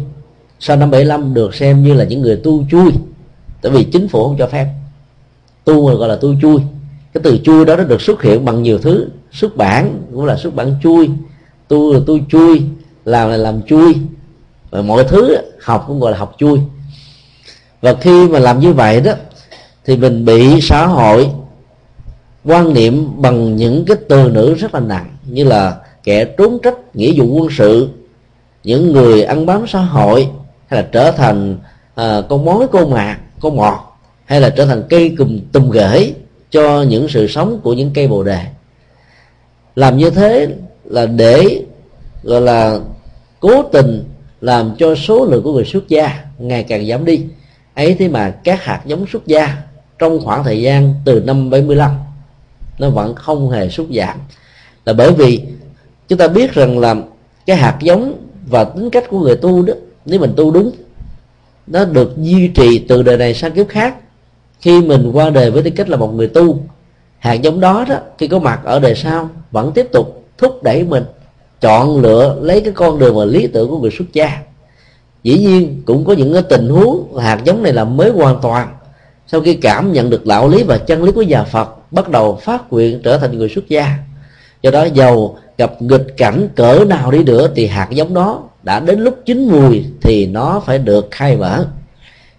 [0.60, 2.92] sau năm 75 được xem như là những người tu chui.
[3.62, 4.68] Tại vì chính phủ không cho phép.
[5.66, 6.58] Tu gọi là tu chui.
[7.14, 9.10] Cái từ chui đó nó được xuất hiện bằng nhiều thứ.
[9.32, 11.10] Xuất bản cũng là xuất bản chui.
[11.68, 12.62] Tu là tu chui,
[13.06, 13.96] làm là làm chui.
[14.70, 16.60] Và mọi thứ học cũng gọi là học chui.
[17.82, 19.12] Và khi mà làm như vậy đó,
[19.86, 21.30] thì mình bị xã hội
[22.46, 26.96] quan niệm bằng những cái từ ngữ rất là nặng, như là kẻ trốn trách
[26.96, 27.90] nghĩa vụ quân sự
[28.64, 30.30] những người ăn bám xã hội
[30.68, 31.58] hay là trở thành
[31.96, 33.80] à, con mối cô mạc cô mọt
[34.26, 36.14] hay là trở thành cây cùm tùm gửi
[36.52, 38.40] cho những sự sống của những cây bồ đề.
[39.76, 40.48] Làm như thế
[40.84, 41.62] là để
[42.24, 42.80] gọi là
[43.40, 44.04] cố tình
[44.42, 47.26] làm cho số lượng của người xuất gia ngày càng giảm đi.
[47.74, 49.58] Ấy thế mà các hạt giống xuất gia
[50.00, 51.92] trong khoảng thời gian từ năm 75
[52.80, 54.18] nó vẫn không hề sút giảm.
[54.86, 55.42] Là bởi vì
[56.08, 56.96] chúng ta biết rằng là
[57.46, 59.74] cái hạt giống và tính cách của người tu đó,
[60.06, 60.72] nếu mình tu đúng,
[61.68, 63.96] nó được duy trì từ đời này sang kiếp khác.
[64.62, 66.60] Khi mình qua đời với tư cách là một người tu,
[67.20, 70.84] hạt giống đó đó, khi có mặt ở đời sau, vẫn tiếp tục thúc đẩy
[70.84, 71.04] mình,
[71.62, 74.40] chọn lựa lấy cái con đường và lý tưởng của người xuất gia.
[75.24, 78.68] Dĩ nhiên, cũng có những cái tình huống hạt giống này là mới hoàn toàn,
[79.28, 82.40] sau khi cảm nhận được đạo lý và chân lý của nhà phật, bắt đầu
[82.42, 83.98] phát nguyện trở thành người xuất gia.
[84.62, 88.80] Do đó, giàu gặp nghịch cảnh cỡ nào đi nữa thì hạt giống đó đã
[88.80, 91.68] đến lúc chín mùi thì nó phải được khai mở.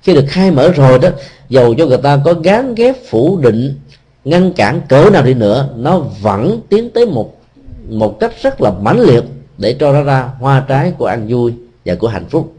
[0.03, 1.09] Khi được khai mở rồi đó,
[1.49, 3.79] dầu cho người ta có gán ghép phủ định,
[4.25, 7.41] ngăn cản cỡ nào đi nữa, nó vẫn tiến tới một
[7.89, 9.25] một cách rất là mãnh liệt
[9.59, 11.53] để cho nó ra hoa trái của an vui
[11.85, 12.55] và của hạnh phúc.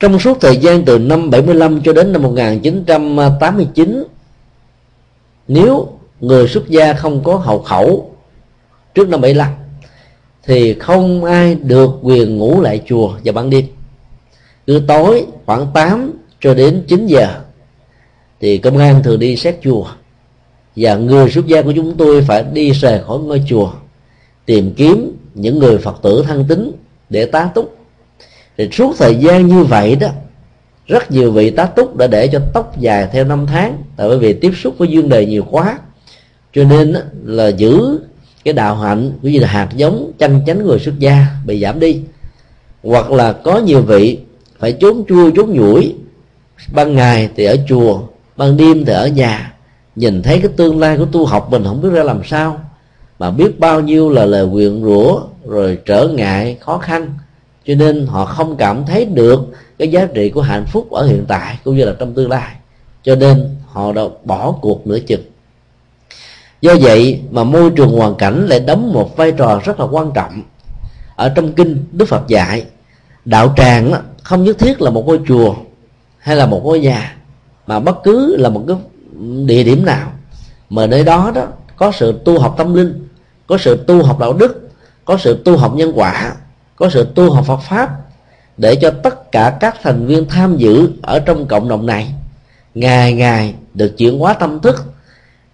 [0.00, 4.04] Trong suốt thời gian từ năm 75 cho đến năm 1989
[5.48, 5.88] nếu
[6.22, 8.10] người xuất gia không có hậu khẩu
[8.94, 9.52] trước năm 75
[10.44, 13.64] thì không ai được quyền ngủ lại chùa vào ban đêm.
[14.66, 17.28] Cứ tối khoảng 8 cho đến 9 giờ
[18.40, 19.86] thì công an thường đi xét chùa.
[20.76, 23.72] Và người xuất gia của chúng tôi phải đi rời khỏi ngôi chùa,
[24.46, 26.72] tìm kiếm những người phật tử thân tín
[27.10, 27.76] để tá túc.
[28.56, 30.08] Thì suốt thời gian như vậy đó,
[30.86, 33.82] rất nhiều vị tá túc đã để cho tóc dài theo năm tháng.
[33.96, 35.78] Tại bởi vì tiếp xúc với dương đề nhiều quá
[36.52, 36.94] cho nên
[37.24, 37.98] là giữ
[38.44, 41.80] cái đạo hạnh cũng như là hạt giống chân chánh người xuất gia bị giảm
[41.80, 42.00] đi.
[42.82, 44.18] Hoặc là có nhiều vị
[44.58, 45.94] phải trốn chua trốn nhủi,
[46.72, 48.00] ban ngày thì ở chùa,
[48.36, 49.54] ban đêm thì ở nhà,
[49.96, 52.60] nhìn thấy cái tương lai của tu học mình không biết ra làm sao,
[53.18, 57.14] mà biết bao nhiêu là lời quyện rủa, rồi trở ngại, khó khăn.
[57.66, 59.40] Cho nên họ không cảm thấy được
[59.78, 62.54] cái giá trị của hạnh phúc ở hiện tại cũng như là trong tương lai.
[63.02, 65.31] Cho nên họ đã bỏ cuộc nửa chừng
[66.62, 70.10] do vậy mà môi trường hoàn cảnh lại đóng một vai trò rất là quan
[70.14, 70.42] trọng.
[71.16, 72.64] Ở trong kinh đức phật dạy,
[73.24, 73.92] đạo tràng
[74.22, 75.54] không nhất thiết là một ngôi chùa
[76.18, 77.16] hay là một ngôi nhà,
[77.66, 78.76] mà bất cứ là một cái
[79.46, 80.12] địa điểm nào.
[80.70, 81.46] Mà nơi đó đó,
[81.76, 83.08] có sự tu học tâm linh,
[83.46, 84.68] có sự tu học đạo đức,
[85.04, 86.32] có sự tu học nhân quả,
[86.76, 87.90] có sự tu học Phật pháp,
[88.56, 92.14] để cho tất cả các thành viên tham dự ở trong cộng đồng này
[92.74, 94.84] ngày ngày được chuyển hóa tâm thức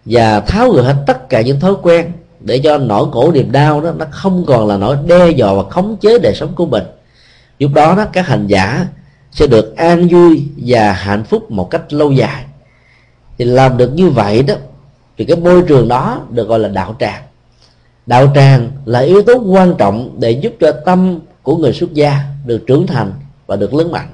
[0.05, 3.81] và tháo gỡ hết tất cả những thói quen để cho nỗi khổ niềm đau
[3.81, 6.85] đó nó không còn là nỗi đe dọa và khống chế đời sống của mình.
[7.59, 8.87] Lúc đó đó, các hành giả
[9.33, 12.45] sẽ được an vui và hạnh phúc một cách lâu dài.
[13.39, 14.55] Thì làm được như vậy đó,
[15.19, 17.23] thì cái môi trường đó được gọi là đạo tràng.
[18.07, 22.21] Đạo tràng là yếu tố quan trọng để giúp cho tâm của người xuất gia
[22.47, 23.13] được trưởng thành
[23.47, 24.09] và được lớn mạnh.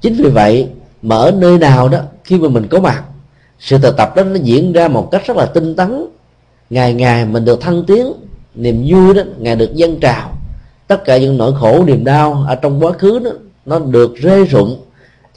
[0.00, 0.68] Chính vì vậy
[1.02, 3.04] mà ở nơi nào đó, khi mà mình có mặt
[3.64, 6.06] sự thực tập đó nó diễn ra một cách rất là tinh tấn.
[6.70, 8.12] Ngày ngày mình được thăng tiến,
[8.54, 10.32] niềm vui đó ngày được dân trào.
[10.86, 13.30] Tất cả những nỗi khổ, niềm đau ở trong quá khứ đó,
[13.66, 14.76] nó được rơi rụng.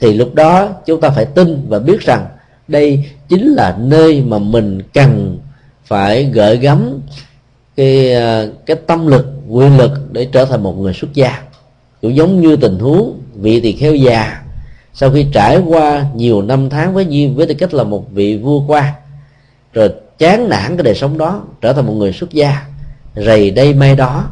[0.00, 2.26] Thì lúc đó chúng ta phải tin và biết rằng
[2.68, 5.38] đây chính là nơi mà mình cần
[5.84, 7.00] phải gợi gắm
[7.76, 11.42] cái ờ, cái tâm lực quyền lực để trở thành một người xuất gia.
[12.02, 14.42] Cũng giống như tình huống vị tỳ kheo già
[14.94, 18.36] sau khi trải qua nhiều năm tháng với duyên với tư cách là một vị
[18.36, 18.92] vua quan
[19.72, 22.66] rồi chán nản cái đời sống đó, trở thành một người xuất gia,
[23.16, 24.24] rầy đây may đó,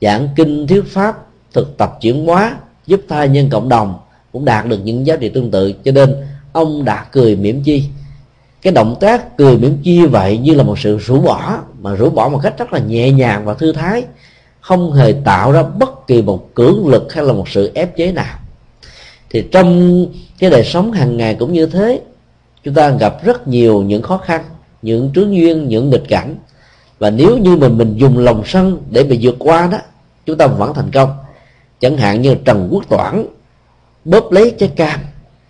[0.00, 2.56] giảng kinh, thuyết pháp, thực tập chuyển hóa,
[2.86, 3.98] giúp tha nhân cộng đồng,
[4.32, 5.72] cũng đạt được những giá trị tương tự.
[5.84, 6.16] Cho nên,
[6.52, 7.84] ông đã cười mỉm chi.
[8.62, 12.10] Cái động tác cười mỉm chi vậy như là một sự rũ bỏ, mà rũ
[12.10, 14.04] bỏ một cách rất là nhẹ nhàng và thư thái,
[14.60, 18.12] không hề tạo ra bất kỳ một cưỡng lực hay là một sự ép chế
[18.12, 18.38] nào
[19.30, 20.06] thì trong
[20.38, 22.00] cái đời sống hàng ngày cũng như thế,
[22.64, 24.44] chúng ta gặp rất nhiều những khó khăn,
[24.82, 26.36] những trướng duyên những nghịch cảnh.
[26.98, 29.78] Và nếu như mình mình dùng lòng sân để mà vượt qua đó,
[30.26, 31.10] chúng ta vẫn thành công.
[31.80, 33.26] Chẳng hạn như trần quốc toản
[34.04, 35.00] bóp lấy trái cam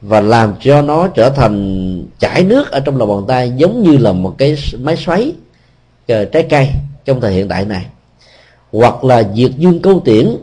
[0.00, 3.96] và làm cho nó trở thành chảy nước ở trong lòng bàn tay, giống như
[3.96, 5.32] là một cái máy xoáy
[6.08, 6.68] ờ, trái cây
[7.04, 7.86] trong thời hiện tại này.
[8.72, 10.36] Hoặc là diệt dương câu tiễn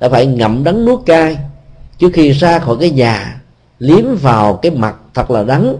[0.00, 1.36] đã phải ngậm đắng nuốt cay
[2.00, 3.40] trước khi ra khỏi cái nhà,
[3.78, 5.76] liếm vào cái mặt thật là đắng.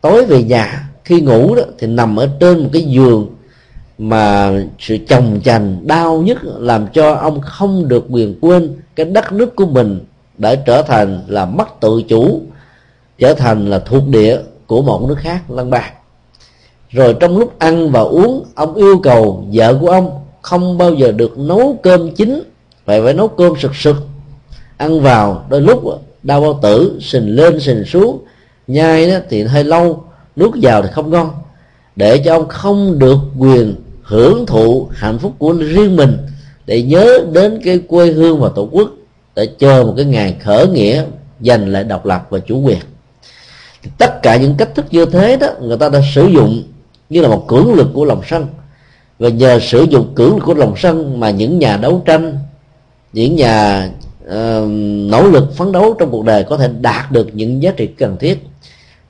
[0.00, 3.36] Tối về nhà, khi ngủ đó, thì nằm ở trên một cái giường
[3.98, 9.32] mà sự chồng chành đau nhất làm cho ông không được quyền quên cái đất
[9.32, 10.00] nước của mình
[10.38, 12.40] đã trở thành là mất tự chủ,
[13.18, 15.92] trở thành là thuộc địa của một nước khác lân bạc.
[16.90, 20.10] Rồi trong lúc ăn và uống, ông yêu cầu vợ của ông
[20.42, 22.42] không bao giờ được nấu cơm chín.
[22.84, 23.96] Phải phải nấu cơm sực sực
[24.76, 25.82] ăn vào, đôi lúc
[26.22, 28.24] đau bao tử, sình lên, sình xuống.
[28.66, 30.04] Nhai đó thì hơi lâu,
[30.36, 31.30] nuốt vào thì không ngon.
[31.96, 36.18] Để cho ông không được quyền hưởng thụ hạnh phúc của riêng mình,
[36.66, 38.90] để nhớ đến cái quê hương và tổ quốc,
[39.34, 41.04] để chờ một cái ngày khởi nghĩa,
[41.40, 42.78] giành lại độc lập và chủ quyền.
[43.98, 46.62] Tất cả những cách thức như thế đó, người ta đã sử dụng
[47.10, 48.46] như là một cưỡng lực của lòng sân.
[49.18, 52.38] Và nhờ sử dụng cưỡng lực của lòng sân mà những nhà đấu tranh,
[53.12, 53.88] những nhà
[54.28, 54.68] uh,
[55.10, 58.16] nỗ lực phấn đấu trong cuộc đời có thể đạt được những giá trị cần
[58.20, 58.46] thiết.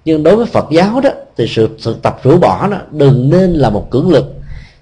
[0.04, 3.52] Nhưng đối với Phật giáo đó thì sự thực tập rũ bỏ đó đừng nên
[3.52, 4.34] là một cưỡng lực.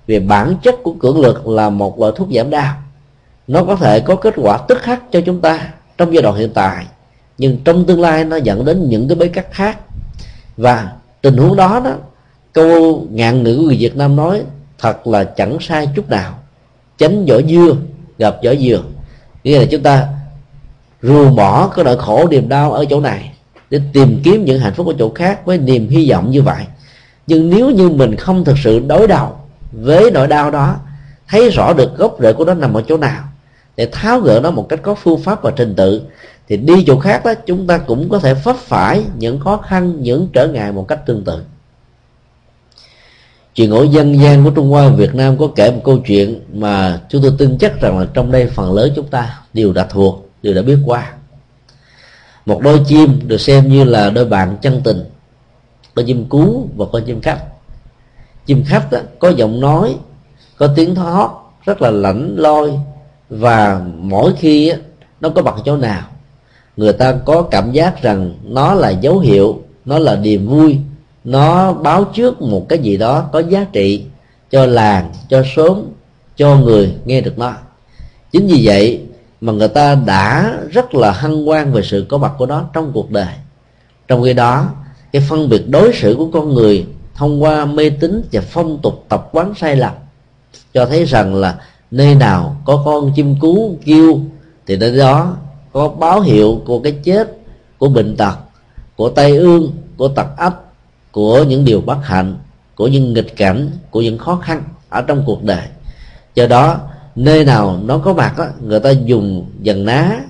[0.06, 2.74] Vì bản chất của cưỡng lực là một loại thuốc giảm đau.
[3.46, 6.50] Nó có thể có kết quả tức khắc cho chúng ta trong giai đoạn hiện
[6.54, 6.86] tại
[7.38, 9.78] nhưng trong tương lai nó dẫn đến những cái bế tắc khác.
[10.56, 11.92] Và tình huống đó đó
[12.52, 14.42] câu ngạn ngữ người Việt Nam nói
[14.78, 16.38] thật là chẳng sai chút nào.
[16.98, 17.76] Tránh vỏ dưa
[18.18, 18.82] gặp vỏ dừa
[19.44, 20.08] nghĩa là chúng ta
[21.04, 23.32] ruồng bỏ cái nỗi khổ, niềm đau ở chỗ này
[23.70, 26.64] để tìm kiếm những hạnh phúc ở chỗ khác với niềm hy vọng như vậy.
[27.26, 29.36] Nhưng nếu như mình không thực sự đối đầu
[29.72, 30.76] với nỗi đau đó,
[31.28, 33.24] thấy rõ được gốc rễ của nó nằm ở chỗ nào,
[33.76, 36.02] để tháo gỡ nó một cách có phương pháp và trình tự,
[36.48, 40.02] thì đi chỗ khác đó, chúng ta cũng có thể vấp phải những khó khăn,
[40.02, 41.42] những trở ngại một cách tương tự.
[43.54, 46.40] Chuyện ngộ dân gian của Trung Hoa và Việt Nam có kể một câu chuyện
[46.52, 49.86] mà chúng tôi tin chắc rằng là trong đây phần lớn chúng ta đều đã
[49.90, 51.12] thuộc đều đã biết qua.
[52.46, 55.04] Một đôi chim được xem như là đôi bạn chân tình
[55.94, 57.44] con chim cú và con chim khách.
[58.46, 59.96] Chim khách đó, có giọng nói
[60.56, 61.30] có tiếng thoát
[61.64, 62.78] rất là lạnh loi
[63.28, 64.76] và mỗi khi đó,
[65.20, 66.02] nó có bằng chỗ nào
[66.76, 70.78] người ta có cảm giác rằng nó là dấu hiệu nó là niềm vui
[71.24, 74.04] nó báo trước một cái gì đó có giá trị
[74.50, 75.82] cho làng cho xóm
[76.36, 77.52] cho người nghe được nó.
[78.32, 79.00] Chính vì vậy
[79.44, 82.90] mà người ta đã rất là hăng quan về sự có mặt của nó trong
[82.94, 83.34] cuộc đời.
[84.08, 84.68] Trong khi đó,
[85.12, 89.04] cái phân biệt đối xử của con người thông qua mê tín và phong tục
[89.08, 89.92] tập quán sai lầm
[90.74, 94.20] cho thấy rằng là nơi nào có con chim cú kêu,
[94.66, 95.36] thì nơi đó
[95.72, 97.36] có báo hiệu của cái chết
[97.78, 98.34] của bệnh tật,
[98.96, 100.56] của tai ương, của tật ách,
[101.12, 102.36] của những điều bất hạnh,
[102.74, 105.66] của những nghịch cảnh, của những khó khăn ở trong cuộc đời.
[106.34, 106.80] Do đó
[107.16, 110.20] nơi nào nó có mặt á, người ta dùng dần ná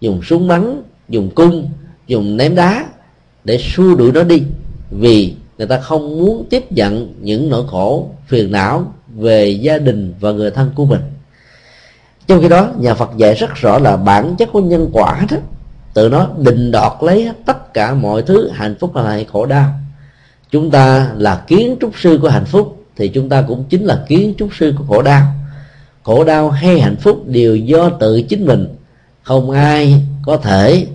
[0.00, 1.68] dùng súng bắn dùng cung
[2.06, 2.84] dùng ném đá
[3.44, 4.42] để xua đuổi nó đi.
[4.90, 10.14] Vì người ta không muốn tiếp nhận những nỗi khổ phiền não về gia đình
[10.20, 11.00] và người thân của mình.
[12.26, 15.36] Trong khi đó nhà Phật dạy rất rõ là bản chất của nhân quả đó.
[15.94, 19.70] Tự nó định đoạt lấy tất cả mọi thứ hạnh phúc hay khổ đau.
[20.50, 24.04] Chúng ta là kiến trúc sư của hạnh phúc thì chúng ta cũng chính là
[24.08, 25.22] kiến trúc sư của khổ đau
[26.04, 28.68] khổ đau hay hạnh phúc đều do tự chính mình.
[29.22, 30.86] Không ai có thể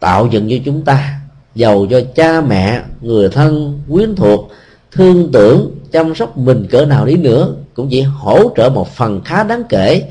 [0.00, 1.20] tạo dựng cho chúng ta.
[1.54, 4.50] Giàu cho cha mẹ, người thân, quyến thuộc,
[4.92, 9.20] thương tưởng, chăm sóc mình cỡ nào đi nữa, cũng chỉ hỗ trợ một phần
[9.24, 10.02] khá đáng kể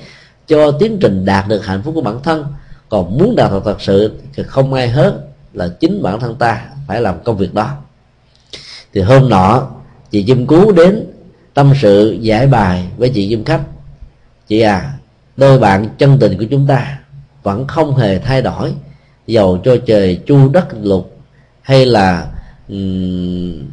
[0.48, 2.46] cho tiến trình đạt được hạnh phúc của bản thân.
[2.90, 5.20] Còn muốn đạt được thật sự thì không ai hết
[5.54, 7.70] là chính bản thân ta phải làm công việc đó.
[8.94, 9.68] Thì hôm nọ,
[10.12, 11.06] chị chim Cú đến
[11.54, 13.62] tâm sự giải bài với chị chim Khách
[14.48, 14.94] chị à
[15.38, 17.00] đôi bạn chân tình của chúng ta
[17.44, 18.74] vẫn không hề thay đổi
[19.28, 21.20] dầu cho trời chu đất lục
[21.62, 22.28] hay là
[22.70, 23.70] um,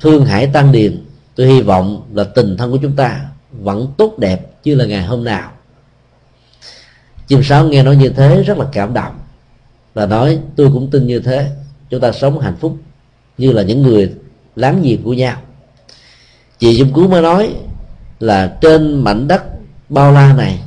[0.00, 1.04] thương hải tăng điền.
[1.34, 3.20] Tôi hy vọng là tình thân của chúng ta
[3.52, 5.50] vẫn tốt đẹp như là ngày hôm nào.
[7.26, 9.18] Chim sáo nghe nói như thế rất là cảm động
[9.94, 11.50] và nói tôi cũng tin như thế.
[11.90, 12.76] Chúng ta sống hạnh phúc
[13.38, 14.14] như là những người
[14.56, 15.36] láng giềng của nhau.
[16.58, 17.54] Chị dung cứu mới nói
[18.20, 19.42] là trên mảnh đất
[19.92, 20.62] bao la này,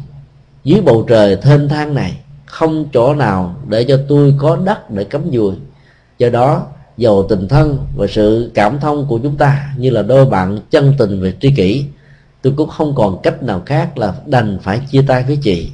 [0.63, 5.03] dưới bầu trời thênh thang này, không chỗ nào để cho tôi có đất để
[5.03, 5.53] cắm dùi.
[6.17, 6.67] Do đó
[6.97, 10.93] dầu tình thân và sự cảm thông của chúng ta như là đôi bạn chân
[10.97, 11.85] tình về tri kỷ,
[12.41, 15.71] tôi cũng không còn cách nào khác là đành phải chia tay với chị.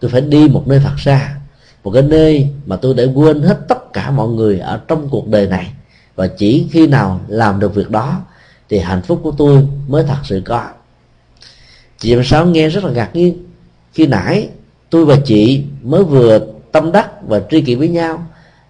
[0.00, 1.36] Tôi phải đi một nơi thật xa,
[1.84, 5.28] một cái nơi mà tôi để quên hết tất cả mọi người ở trong cuộc
[5.28, 5.72] đời này.
[6.14, 8.20] Và chỉ khi nào làm được việc đó,
[8.68, 10.68] thì hạnh phúc của tôi mới thật sự có
[11.98, 13.44] chị em sáu nghe rất là ngạc nhiên.
[13.92, 14.48] Khi nãy,
[14.90, 16.40] tôi và chị mới vừa
[16.72, 18.26] tâm đắc và tri kỷ với nhau.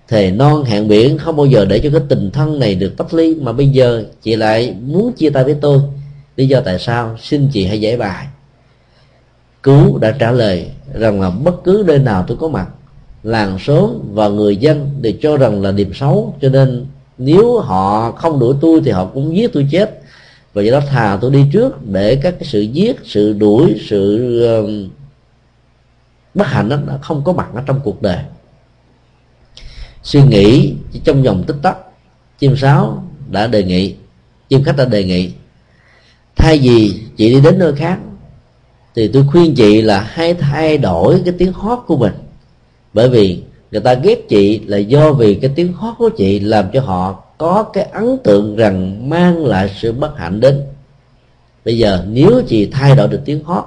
[0.08, 3.14] Thề non hẹn biển không bao giờ để cho cái tình thân này được tách
[3.14, 5.80] ly mà bây giờ chị lại muốn chia tay với tôi.
[6.36, 7.16] Lý do tại sao?
[7.22, 8.26] Xin chị hãy giải bài.
[9.62, 12.68] Cứu đã trả lời rằng là bất cứ nơi nào tôi có mặt,
[13.22, 16.34] làng xóm và người dân đều cho rằng là điểm xấu.
[16.42, 16.86] Cho nên
[17.18, 20.00] nếu họ không đuổi tôi thì họ cũng giết tôi chết
[20.54, 24.42] và do đó thà tôi đi trước để các cái sự giết sự đuổi sự
[24.64, 24.90] uh,
[26.34, 28.18] bất hạnh đó nó không có mặt ở trong cuộc đời.
[30.02, 30.74] Suy nghĩ
[31.04, 31.76] trong vòng tích tắc
[32.38, 33.94] chim sáo đã đề nghị
[34.48, 35.30] chim khách đã đề nghị
[36.36, 37.98] thay vì chị đi đến nơi khác
[38.94, 42.12] thì tôi khuyên chị là hãy thay đổi cái tiếng hót của mình.
[42.92, 46.64] Bởi vì người ta ghét chị là do vì cái tiếng hót của chị làm
[46.72, 50.62] cho họ có cái ấn tượng rằng mang lại sự bất hạnh đến.
[51.64, 53.64] Bây giờ nếu chị thay đổi được tiếng hót,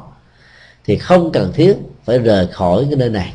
[0.86, 3.34] thì không cần thiết phải rời khỏi cái nơi này.